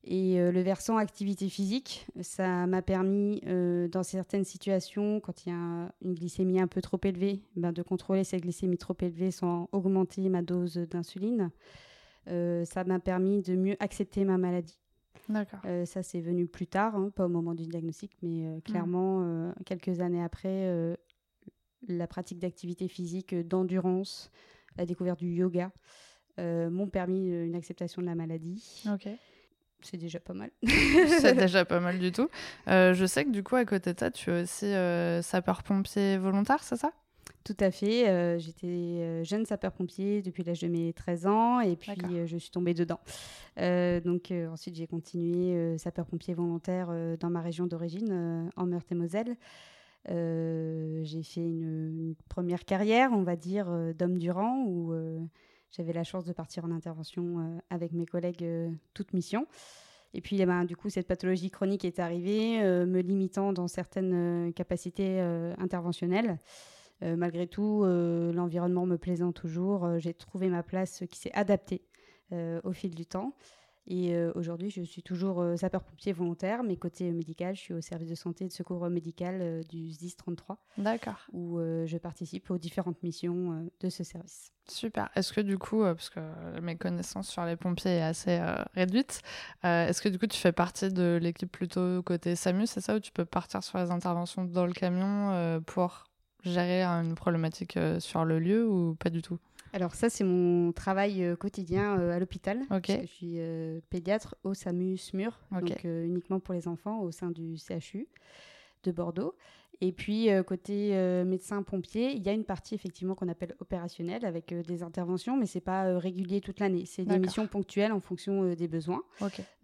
Et 0.04 0.40
euh, 0.40 0.52
le 0.52 0.62
versant 0.62 0.98
activité 0.98 1.48
physique, 1.48 2.08
ça 2.22 2.66
m'a 2.66 2.82
permis, 2.82 3.40
euh, 3.46 3.88
dans 3.88 4.02
certaines 4.02 4.44
situations, 4.46 5.20
quand 5.20 5.46
il 5.46 5.50
y 5.50 5.52
a 5.52 5.56
un- 5.56 5.92
une 6.02 6.16
glycémie 6.16 6.60
un 6.60 6.66
peu 6.68 6.82
trop 6.82 7.00
élevée, 7.04 7.44
ben, 7.56 7.72
de 7.72 7.84
contrôler 7.84 8.24
cette 8.24 8.42
glycémie 8.42 8.78
trop 8.80 8.96
élevée 9.00 9.30
sans 9.30 9.70
augmenter 9.72 10.28
ma 10.30 10.42
dose 10.42 10.74
d'insuline. 10.90 11.52
Euh, 12.28 12.66
ça 12.66 12.84
m'a 12.84 13.00
permis 13.00 13.42
de 13.44 13.56
mieux 13.56 13.76
accepter 13.80 14.26
ma 14.26 14.38
maladie. 14.40 14.80
D'accord. 15.30 15.60
Ça, 15.86 16.02
c'est 16.04 16.20
venu 16.20 16.48
plus 16.48 16.66
tard, 16.68 16.96
hein, 16.96 17.12
pas 17.16 17.26
au 17.26 17.30
moment 17.30 17.54
du 17.54 17.68
diagnostic, 17.68 18.12
mais 18.24 18.48
euh, 18.48 18.60
clairement, 18.62 19.54
quelques 19.66 20.00
années 20.02 20.24
après, 20.24 20.98
la 21.88 22.08
pratique 22.08 22.40
d'activité 22.40 22.88
physique, 22.88 23.36
d'endurance, 23.36 24.32
la 24.78 24.86
découverte 24.86 25.20
du 25.20 25.32
yoga 25.34 25.72
m'ont 26.40 26.88
permis 26.90 27.28
une 27.30 27.54
acceptation 27.56 28.02
de 28.02 28.08
la 28.08 28.16
maladie. 28.16 28.84
Ok. 28.92 29.08
C'est 29.82 29.98
déjà 29.98 30.20
pas 30.20 30.34
mal. 30.34 30.52
C'est 31.20 31.36
déjà 31.38 31.66
pas 31.66 31.80
mal 31.80 32.00
du 32.00 32.12
tout. 32.12 32.30
Euh, 32.68 32.94
je 32.94 33.06
sais 33.06 33.26
que 33.26 33.30
du 33.32 33.44
coup, 33.44 33.56
à 33.56 33.66
côté 33.66 33.94
de 33.94 34.00
ça, 34.00 34.12
tu 34.12 34.32
es 34.32 34.44
aussi 34.44 34.66
euh, 34.66 35.22
sapeur-pompier 35.22 36.18
volontaire, 36.18 36.64
c'est 36.64 36.78
ça? 36.78 36.92
Tout 37.44 37.58
à 37.60 37.72
fait. 37.72 38.08
euh, 38.08 38.38
J'étais 38.38 39.24
jeune 39.24 39.46
sapeur-pompier 39.46 40.22
depuis 40.22 40.44
l'âge 40.44 40.62
de 40.62 40.68
mes 40.68 40.94
13 40.94 41.26
ans 41.26 41.60
et 41.60 41.76
puis 41.76 41.92
je 42.26 42.38
suis 42.38 42.52
tombée 42.52 42.74
dedans. 42.74 43.00
Donc 43.58 44.32
ensuite, 44.52 44.76
j'ai 44.76 44.88
continué 44.88 45.78
sapeur-pompier 45.78 46.34
volontaire 46.34 46.90
dans 47.20 47.30
ma 47.30 47.42
région 47.42 47.66
d'origine, 47.66 48.50
en 48.56 48.66
Meurthe-et-Moselle. 48.68 49.36
J'ai 50.08 51.24
fait 51.24 51.42
une, 51.42 52.16
première 52.30 52.64
carrière, 52.64 53.12
on 53.12 53.24
va 53.24 53.36
dire, 53.36 53.68
d'homme 53.96 54.20
durant, 54.20 54.64
où 54.68 54.94
j'avais 55.72 55.94
la 55.94 56.04
chance 56.04 56.26
de 56.26 56.34
partir 56.34 56.66
en 56.66 56.72
intervention 56.72 57.62
avec 57.70 57.92
mes 57.92 58.06
collègues 58.06 58.46
toute 58.94 59.14
mission. 59.14 59.48
Et 60.14 60.22
puis, 60.22 60.42
eh 60.42 60.46
ben, 60.46 60.66
du 60.66 60.76
coup, 60.76 60.90
cette 60.90 61.08
pathologie 61.08 61.50
chronique 61.50 61.86
est 61.86 62.00
arrivée, 62.00 62.62
me 62.62 63.00
limitant 63.00 63.54
dans 63.54 63.68
certaines 63.68 64.52
capacités 64.54 65.22
interventionnelles. 65.58 66.38
malgré 67.02 67.48
tout, 67.48 67.84
l'environnement 67.86 68.86
me 68.86 68.98
plaisant 68.98 69.32
toujours, 69.32 70.00
j'ai 70.00 70.14
trouvé 70.14 70.50
ma 70.50 70.64
place 70.64 71.04
qui 71.10 71.18
s'est 71.20 71.32
adaptée 71.34 71.82
au 72.32 72.74
fil 72.74 72.94
du 72.94 73.06
temps. 73.06 73.34
Et 73.88 74.14
euh, 74.14 74.32
aujourd'hui, 74.36 74.70
je 74.70 74.82
suis 74.84 75.02
toujours 75.02 75.42
euh, 75.42 75.56
sapeur-pompier 75.58 76.14
volontaire, 76.14 76.64
mais 76.64 76.78
côté 76.78 77.12
médical, 77.12 77.56
je 77.56 77.62
suis 77.62 77.74
au 77.74 77.82
service 77.82 78.10
de 78.10 78.16
santé 78.16 78.46
et 78.46 78.48
de 78.48 78.54
secours 78.54 78.88
médical 78.90 79.40
euh, 79.42 79.64
du 79.64 79.92
SDIS 79.92 80.16
33. 80.18 80.58
D'accord. 80.78 81.18
Où 81.34 81.60
je 81.60 81.98
participe 81.98 82.52
aux 82.52 82.58
différentes 82.58 83.02
missions 83.04 83.70
de 83.80 83.90
ce 83.90 84.04
service. 84.04 84.52
Super. 84.68 85.10
Est-ce 85.16 85.34
que 85.34 85.42
du 85.42 85.58
coup, 85.58 85.82
parce 85.82 86.10
que 86.10 86.20
mes 86.62 86.76
connaissances 86.76 87.30
sur 87.30 87.44
les 87.46 87.56
pompiers 87.56 87.98
est 87.98 88.02
assez 88.02 88.40
réduite, 88.74 89.22
est-ce 89.64 90.02
que 90.02 90.10
du 90.10 90.18
coup 90.18 90.28
tu 90.28 90.38
fais 90.38 90.52
partie 90.52 90.90
de 90.90 91.20
l'équipe 91.22 91.52
plutôt 91.52 92.02
côté 92.04 92.36
SAMU, 92.36 92.68
c'est 92.68 92.82
ça, 92.82 92.96
où 92.96 93.00
tu 93.00 93.12
peux 93.12 93.26
partir 93.26 93.64
sur 93.64 93.78
les 93.80 93.92
interventions 93.92 94.46
dans 94.46 94.66
le 94.66 94.74
camion 94.74 95.62
pour 95.66 96.06
gérer 96.44 96.84
une 96.84 97.16
problématique 97.16 97.78
sur 98.00 98.26
le 98.26 98.40
lieu 98.40 98.68
ou 98.68 98.96
pas 98.96 99.10
du 99.10 99.22
tout? 99.22 99.40
Alors 99.74 99.96
ça, 99.96 100.10
c'est 100.10 100.24
mon 100.24 100.72
travail 100.74 101.24
euh, 101.24 101.36
quotidien 101.36 101.98
euh, 102.00 102.12
à 102.12 102.20
l'hôpital. 102.20 102.60
je 103.02 103.06
suis 103.06 103.40
euh, 103.40 103.80
pédiatre 103.90 104.36
au 104.44 104.54
SAMU 104.54 104.98
SMUR, 104.98 105.40
donc 105.52 105.84
uniquement 105.84 106.40
pour 106.40 106.54
les 106.54 106.68
enfants 106.68 107.02
au 107.02 107.12
sein 107.12 107.32
du 107.32 107.56
CHU 107.58 108.08
de 108.84 108.92
Bordeaux. 108.92 109.36
Et 109.82 109.92
puis, 109.92 110.30
côté 110.46 110.92
médecin 111.26 111.64
pompier, 111.64 112.12
il 112.12 112.24
y 112.24 112.30
a 112.30 112.34
une 112.34 112.44
partie 112.44 112.76
effectivement 112.76 113.16
qu'on 113.16 113.28
appelle 113.28 113.56
opérationnelle 113.60 114.26
avec 114.26 114.54
des 114.54 114.84
interventions, 114.84 115.38
mais 115.38 115.48
ce 115.48 115.58
n'est 115.58 115.64
pas 115.64 115.98
régulier 115.98 116.40
toute 116.40 116.60
l'année. 116.60 116.84
C'est 116.86 117.04
des 117.04 117.18
missions 117.18 117.48
ponctuelles 117.48 117.92
en 117.92 118.00
fonction 118.00 118.54
des 118.54 118.68
besoins. 118.68 119.02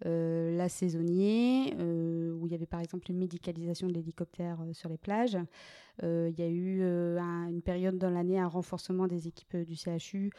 la 0.04 0.68
saisonnier, 0.68 1.74
où 1.78 2.46
il 2.46 2.52
y 2.52 2.54
avait 2.54 2.66
par 2.66 2.80
exemple 2.80 3.10
une 3.10 3.18
médicalisation 3.18 3.86
de 3.86 3.92
l'hélicoptère 3.92 4.58
sur 4.72 4.88
les 4.88 4.98
plages. 4.98 5.38
Euh, 6.02 6.30
il 6.30 6.38
y 6.38 6.46
a 6.46 6.48
eu 6.48 6.80
euh, 6.82 7.18
une 7.48 7.62
période 7.62 7.98
dans 7.98 8.10
l'année 8.10 8.38
un 8.38 8.46
renforcement 8.46 9.06
des 9.06 9.26
équipes 9.26 9.54
euh, 9.54 9.64
du 9.64 9.74
CHU. 9.74 10.30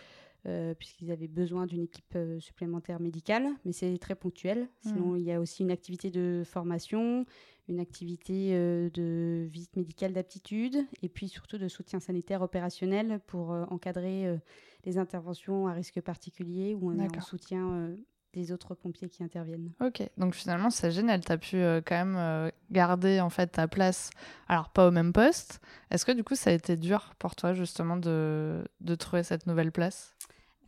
Puisqu'ils 0.77 1.11
avaient 1.11 1.27
besoin 1.27 1.65
d'une 1.65 1.81
équipe 1.83 2.17
supplémentaire 2.39 2.99
médicale, 2.99 3.47
mais 3.65 3.71
c'est 3.71 3.97
très 3.97 4.15
ponctuel. 4.15 4.67
Hmm. 4.83 4.89
Sinon, 4.89 5.15
il 5.15 5.23
y 5.23 5.31
a 5.31 5.39
aussi 5.39 5.63
une 5.63 5.71
activité 5.71 6.11
de 6.11 6.43
formation, 6.45 7.25
une 7.67 7.79
activité 7.79 8.51
de 8.53 9.47
visite 9.51 9.75
médicale 9.75 10.13
d'aptitude, 10.13 10.77
et 11.03 11.09
puis 11.09 11.27
surtout 11.27 11.57
de 11.57 11.67
soutien 11.67 11.99
sanitaire 11.99 12.41
opérationnel 12.41 13.19
pour 13.27 13.49
encadrer 13.49 14.39
les 14.85 14.97
interventions 14.97 15.67
à 15.67 15.73
risque 15.73 16.01
particulier 16.01 16.73
ou 16.73 16.91
on 16.91 16.99
en 16.99 17.21
soutien 17.21 17.95
des 18.33 18.51
autres 18.51 18.75
pompiers 18.75 19.09
qui 19.09 19.23
interviennent. 19.23 19.71
Ok, 19.81 20.07
donc 20.17 20.35
finalement 20.35 20.69
c'est 20.69 20.91
génial, 20.91 21.23
tu 21.23 21.31
as 21.31 21.37
pu 21.37 21.57
euh, 21.57 21.81
quand 21.83 21.95
même 21.95 22.15
euh, 22.17 22.49
garder 22.71 23.19
en 23.19 23.29
fait 23.29 23.47
ta 23.47 23.67
place, 23.67 24.11
alors 24.47 24.69
pas 24.69 24.87
au 24.87 24.91
même 24.91 25.13
poste. 25.13 25.59
Est-ce 25.89 26.05
que 26.05 26.11
du 26.11 26.23
coup 26.23 26.35
ça 26.35 26.51
a 26.51 26.53
été 26.53 26.77
dur 26.77 27.13
pour 27.17 27.35
toi 27.35 27.53
justement 27.53 27.97
de, 27.97 28.63
de 28.81 28.95
trouver 28.95 29.23
cette 29.23 29.47
nouvelle 29.47 29.71
place? 29.71 30.15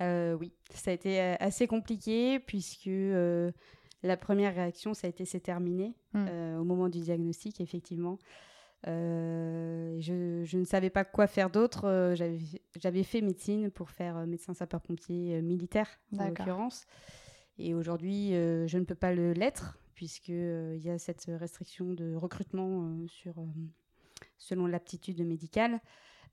Euh, 0.02 0.36
Oui, 0.36 0.54
ça 0.74 0.92
a 0.92 0.94
été 0.94 1.20
assez 1.20 1.68
compliqué 1.68 2.40
puisque 2.40 2.90
la 4.04 4.18
première 4.18 4.56
réaction 4.56 4.94
ça 4.94 5.08
a 5.08 5.10
été 5.10 5.26
c'est 5.26 5.40
terminé 5.40 5.94
hmm. 6.14 6.28
au 6.60 6.64
moment 6.64 6.90
du 6.90 7.00
diagnostic 7.00 7.62
effectivement. 7.62 8.18
Je, 8.86 10.42
je, 10.44 10.58
ne 10.58 10.66
savais 10.66 10.90
pas 10.90 11.06
quoi 11.06 11.28
faire 11.28 11.50
d'autre. 11.50 12.14
J'avais 12.16 13.04
fait 13.04 13.22
médecine 13.22 13.70
pour 13.70 13.92
faire 13.92 14.26
médecin 14.26 14.54
sapeur-pompier 14.54 15.42
militaire 15.42 15.88
en 16.18 16.28
l'occurrence. 16.28 16.88
Et 17.58 17.74
aujourd'hui, 17.76 18.34
euh, 18.34 18.68
je 18.68 18.78
ne 18.78 18.86
peux 18.86 18.96
pas 18.96 19.14
l'être, 19.14 19.78
puisqu'il 19.94 20.34
euh, 20.34 20.76
il 20.76 20.82
y 20.82 20.90
a 20.90 20.98
cette 20.98 21.26
restriction 21.28 21.94
de 21.94 22.16
recrutement 22.16 22.86
euh, 22.86 23.08
sur, 23.08 23.36
selon 24.42 24.66
l'aptitude 24.66 25.26
médicale. 25.26 25.80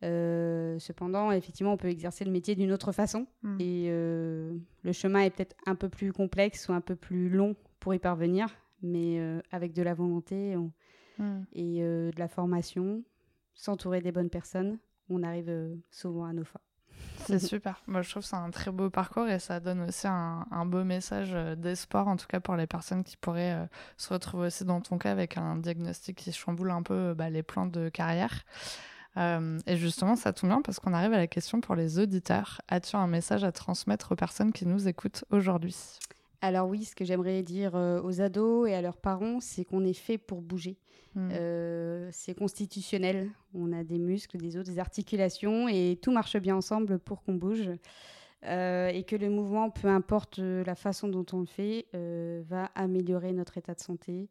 cependant, 0.03 1.31
effectivement, 1.31 1.73
on 1.73 1.77
peut 1.77 1.89
exercer 1.89 2.25
le 2.25 2.31
métier 2.31 2.55
d'une 2.55 2.73
autre 2.73 2.93
façon. 2.93 3.27
Hmm. 3.43 3.57
Et 3.61 3.89
le 3.91 4.93
chemin 4.93 5.21
est 5.21 5.31
peut-être 5.31 5.57
un 5.67 5.75
peu 5.75 5.89
plus 5.89 6.13
complexe 6.13 6.69
ou 6.69 6.73
un 6.73 6.81
peu 6.81 6.97
plus 6.97 7.29
long 7.29 7.55
pour 7.81 7.95
y 7.95 7.99
parvenir, 7.99 8.49
mais 8.83 9.21
avec 9.51 9.73
de 9.73 9.83
la 9.83 9.95
volonté 9.95 10.57
hmm. 11.19 11.43
et 11.53 11.81
de 11.81 12.19
la 12.19 12.29
formation, 12.29 13.05
s'entourer 13.55 14.01
des 14.01 14.13
bonnes 14.13 14.31
personnes, 14.31 14.79
on 15.11 15.23
arrive 15.23 15.53
souvent 15.91 16.25
à 16.25 16.33
nos 16.33 16.45
fins. 16.45 16.61
C'est 17.27 17.39
super. 17.39 17.83
Moi, 17.87 18.03
je 18.03 18.11
trouve 18.11 18.23
que 18.23 18.29
c'est 18.29 18.37
un 18.37 18.51
très 18.51 18.71
beau 18.71 18.91
parcours 18.91 19.29
et 19.29 19.39
ça 19.39 19.61
donne 19.61 19.83
aussi 19.83 20.07
un, 20.07 20.67
beau 20.67 20.85
message 20.85 21.31
euh, 21.33 21.55
d'espoir, 21.55 22.09
en 22.09 22.17
tout 22.17 22.27
cas 22.27 22.41
pour 22.41 22.57
les 22.57 22.67
personnes 22.67 23.05
qui 23.05 23.17
pourraient 23.17 23.53
euh, 23.53 23.67
se 23.97 24.13
retrouver 24.13 24.47
aussi 24.47 24.65
dans 24.65 24.81
ton 24.81 24.99
cas 24.99 25.11
avec 25.11 25.37
un 25.37 25.57
diagnostic 25.57 26.17
qui 26.17 26.33
chamboule 26.33 26.71
un 26.71 26.83
peu 26.83 26.95
euh, 26.95 27.15
bah, 27.15 27.29
les 27.31 27.43
plans 27.43 27.67
de 27.67 27.89
carrière. 27.89 28.45
et 29.17 29.77
justement, 29.77 30.17
ça 30.17 30.33
tombe 30.33 30.51
bien 30.51 30.63
parce 30.63 30.79
qu'on 30.79 30.95
arrive 30.95 31.13
à 31.13 31.19
la 31.19 31.27
question 31.27 31.61
pour 31.61 31.75
les 31.75 31.99
auditeurs. 31.99 32.61
As-tu 32.69 32.97
un 32.97 33.09
message 33.09 33.43
à 33.43 33.53
transmettre 33.53 34.13
aux 34.13 34.17
personnes 34.17 34.53
qui 34.53 34.65
nous 34.65 34.87
écoutent 34.87 35.25
aujourd'hui? 35.31 35.77
Alors 36.41 36.69
oui, 36.69 36.85
ce 36.85 36.95
que 36.95 37.05
j'aimerais 37.05 37.43
dire 37.43 37.75
aux 37.75 38.21
ados 38.21 38.69
et 38.69 38.75
à 38.75 38.81
leurs 38.81 38.97
parents, 38.97 39.41
c'est 39.41 39.65
qu'on 39.65 39.85
est 39.85 39.93
fait 39.93 40.19
pour 40.19 40.41
bouger. 40.41 40.79
Hmm. 41.15 41.31
Euh, 41.33 42.09
c'est 42.13 42.35
constitutionnel. 42.35 43.31
On 43.55 43.73
a 43.73 43.83
des 43.83 43.99
muscles, 43.99 44.37
des 44.37 44.57
os, 44.57 44.65
des 44.65 44.79
articulations 44.79 45.69
et 45.69 45.99
tout 46.01 46.13
marche 46.13 46.37
bien 46.37 46.57
ensemble 46.57 46.99
pour 46.99 47.23
qu'on 47.23 47.35
bouge. 47.35 47.71
Euh, 48.45 48.89
et 48.89 49.03
que 49.03 49.17
le 49.17 49.31
mouvement, 49.31 49.69
peu 49.69 49.89
importe 49.89 50.39
la 50.39 50.77
façon 50.77 51.09
dont 51.09 51.27
on 51.33 51.41
le 51.41 51.47
fait, 51.47 51.87
euh, 51.95 52.43
va 52.47 52.67
améliorer 52.77 53.33
notre 53.33 53.59
état 53.59 53.75
de 53.75 53.81
santé, 53.81 54.29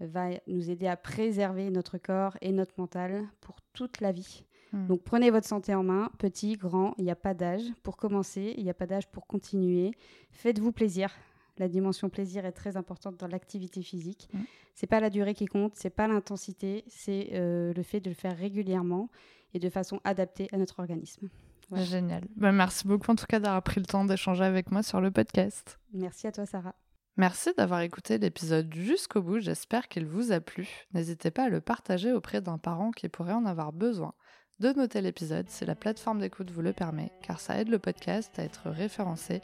va 0.00 0.30
nous 0.46 0.70
aider 0.70 0.86
à 0.86 0.96
préserver 0.96 1.68
notre 1.68 1.98
corps 1.98 2.38
et 2.40 2.50
notre 2.50 2.72
mental 2.78 3.24
pour 3.42 3.56
toute 3.74 4.00
la 4.00 4.10
vie. 4.10 4.44
Hmm. 4.72 4.86
Donc 4.86 5.02
prenez 5.02 5.30
votre 5.30 5.46
santé 5.46 5.74
en 5.74 5.82
main, 5.82 6.10
petit, 6.16 6.56
grand, 6.56 6.94
il 6.96 7.04
n'y 7.04 7.10
a 7.10 7.16
pas 7.16 7.34
d'âge 7.34 7.64
pour 7.82 7.98
commencer, 7.98 8.54
il 8.56 8.64
n'y 8.64 8.70
a 8.70 8.74
pas 8.74 8.86
d'âge 8.86 9.06
pour 9.08 9.26
continuer. 9.26 9.90
Faites-vous 10.30 10.72
plaisir. 10.72 11.10
La 11.58 11.68
dimension 11.68 12.08
plaisir 12.08 12.44
est 12.46 12.52
très 12.52 12.76
importante 12.76 13.18
dans 13.18 13.26
l'activité 13.26 13.82
physique. 13.82 14.28
Ce 14.32 14.36
mm. 14.36 14.44
C'est 14.74 14.86
pas 14.86 15.00
la 15.00 15.10
durée 15.10 15.34
qui 15.34 15.46
compte, 15.46 15.74
c'est 15.74 15.90
pas 15.90 16.08
l'intensité, 16.08 16.84
c'est 16.88 17.30
euh, 17.34 17.74
le 17.74 17.82
fait 17.82 18.00
de 18.00 18.08
le 18.08 18.14
faire 18.14 18.36
régulièrement 18.36 19.10
et 19.52 19.58
de 19.58 19.68
façon 19.68 20.00
adaptée 20.04 20.48
à 20.52 20.56
notre 20.56 20.80
organisme. 20.80 21.28
Génial. 21.74 22.24
Ben, 22.36 22.52
merci 22.52 22.86
beaucoup 22.86 23.10
en 23.10 23.14
tout 23.14 23.26
cas 23.26 23.40
d'avoir 23.40 23.62
pris 23.62 23.80
le 23.80 23.86
temps 23.86 24.04
d'échanger 24.04 24.44
avec 24.44 24.70
moi 24.70 24.82
sur 24.82 25.00
le 25.00 25.10
podcast. 25.10 25.78
Merci 25.92 26.26
à 26.26 26.32
toi 26.32 26.46
Sarah. 26.46 26.74
Merci 27.18 27.50
d'avoir 27.58 27.80
écouté 27.80 28.16
l'épisode 28.16 28.72
jusqu'au 28.74 29.20
bout, 29.20 29.38
j'espère 29.38 29.88
qu'il 29.88 30.06
vous 30.06 30.32
a 30.32 30.40
plu. 30.40 30.86
N'hésitez 30.94 31.30
pas 31.30 31.44
à 31.44 31.48
le 31.50 31.60
partager 31.60 32.12
auprès 32.12 32.40
d'un 32.40 32.56
parent 32.56 32.90
qui 32.90 33.10
pourrait 33.10 33.34
en 33.34 33.44
avoir 33.44 33.72
besoin. 33.72 34.14
De 34.60 34.72
noter 34.72 35.02
l'épisode 35.02 35.50
si 35.50 35.66
la 35.66 35.74
plateforme 35.74 36.20
d'écoute 36.20 36.50
vous 36.50 36.62
le 36.62 36.72
permet, 36.72 37.10
car 37.22 37.40
ça 37.40 37.60
aide 37.60 37.68
le 37.68 37.78
podcast 37.78 38.38
à 38.38 38.44
être 38.44 38.70
référencé 38.70 39.42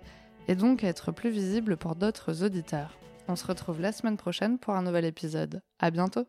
et 0.48 0.56
donc 0.56 0.82
être 0.82 1.12
plus 1.12 1.30
visible 1.30 1.76
pour 1.76 1.94
d'autres 1.94 2.42
auditeurs. 2.42 2.98
On 3.28 3.36
se 3.36 3.46
retrouve 3.46 3.80
la 3.80 3.92
semaine 3.92 4.16
prochaine 4.16 4.58
pour 4.58 4.74
un 4.74 4.82
nouvel 4.82 5.04
épisode. 5.04 5.60
À 5.78 5.90
bientôt! 5.90 6.26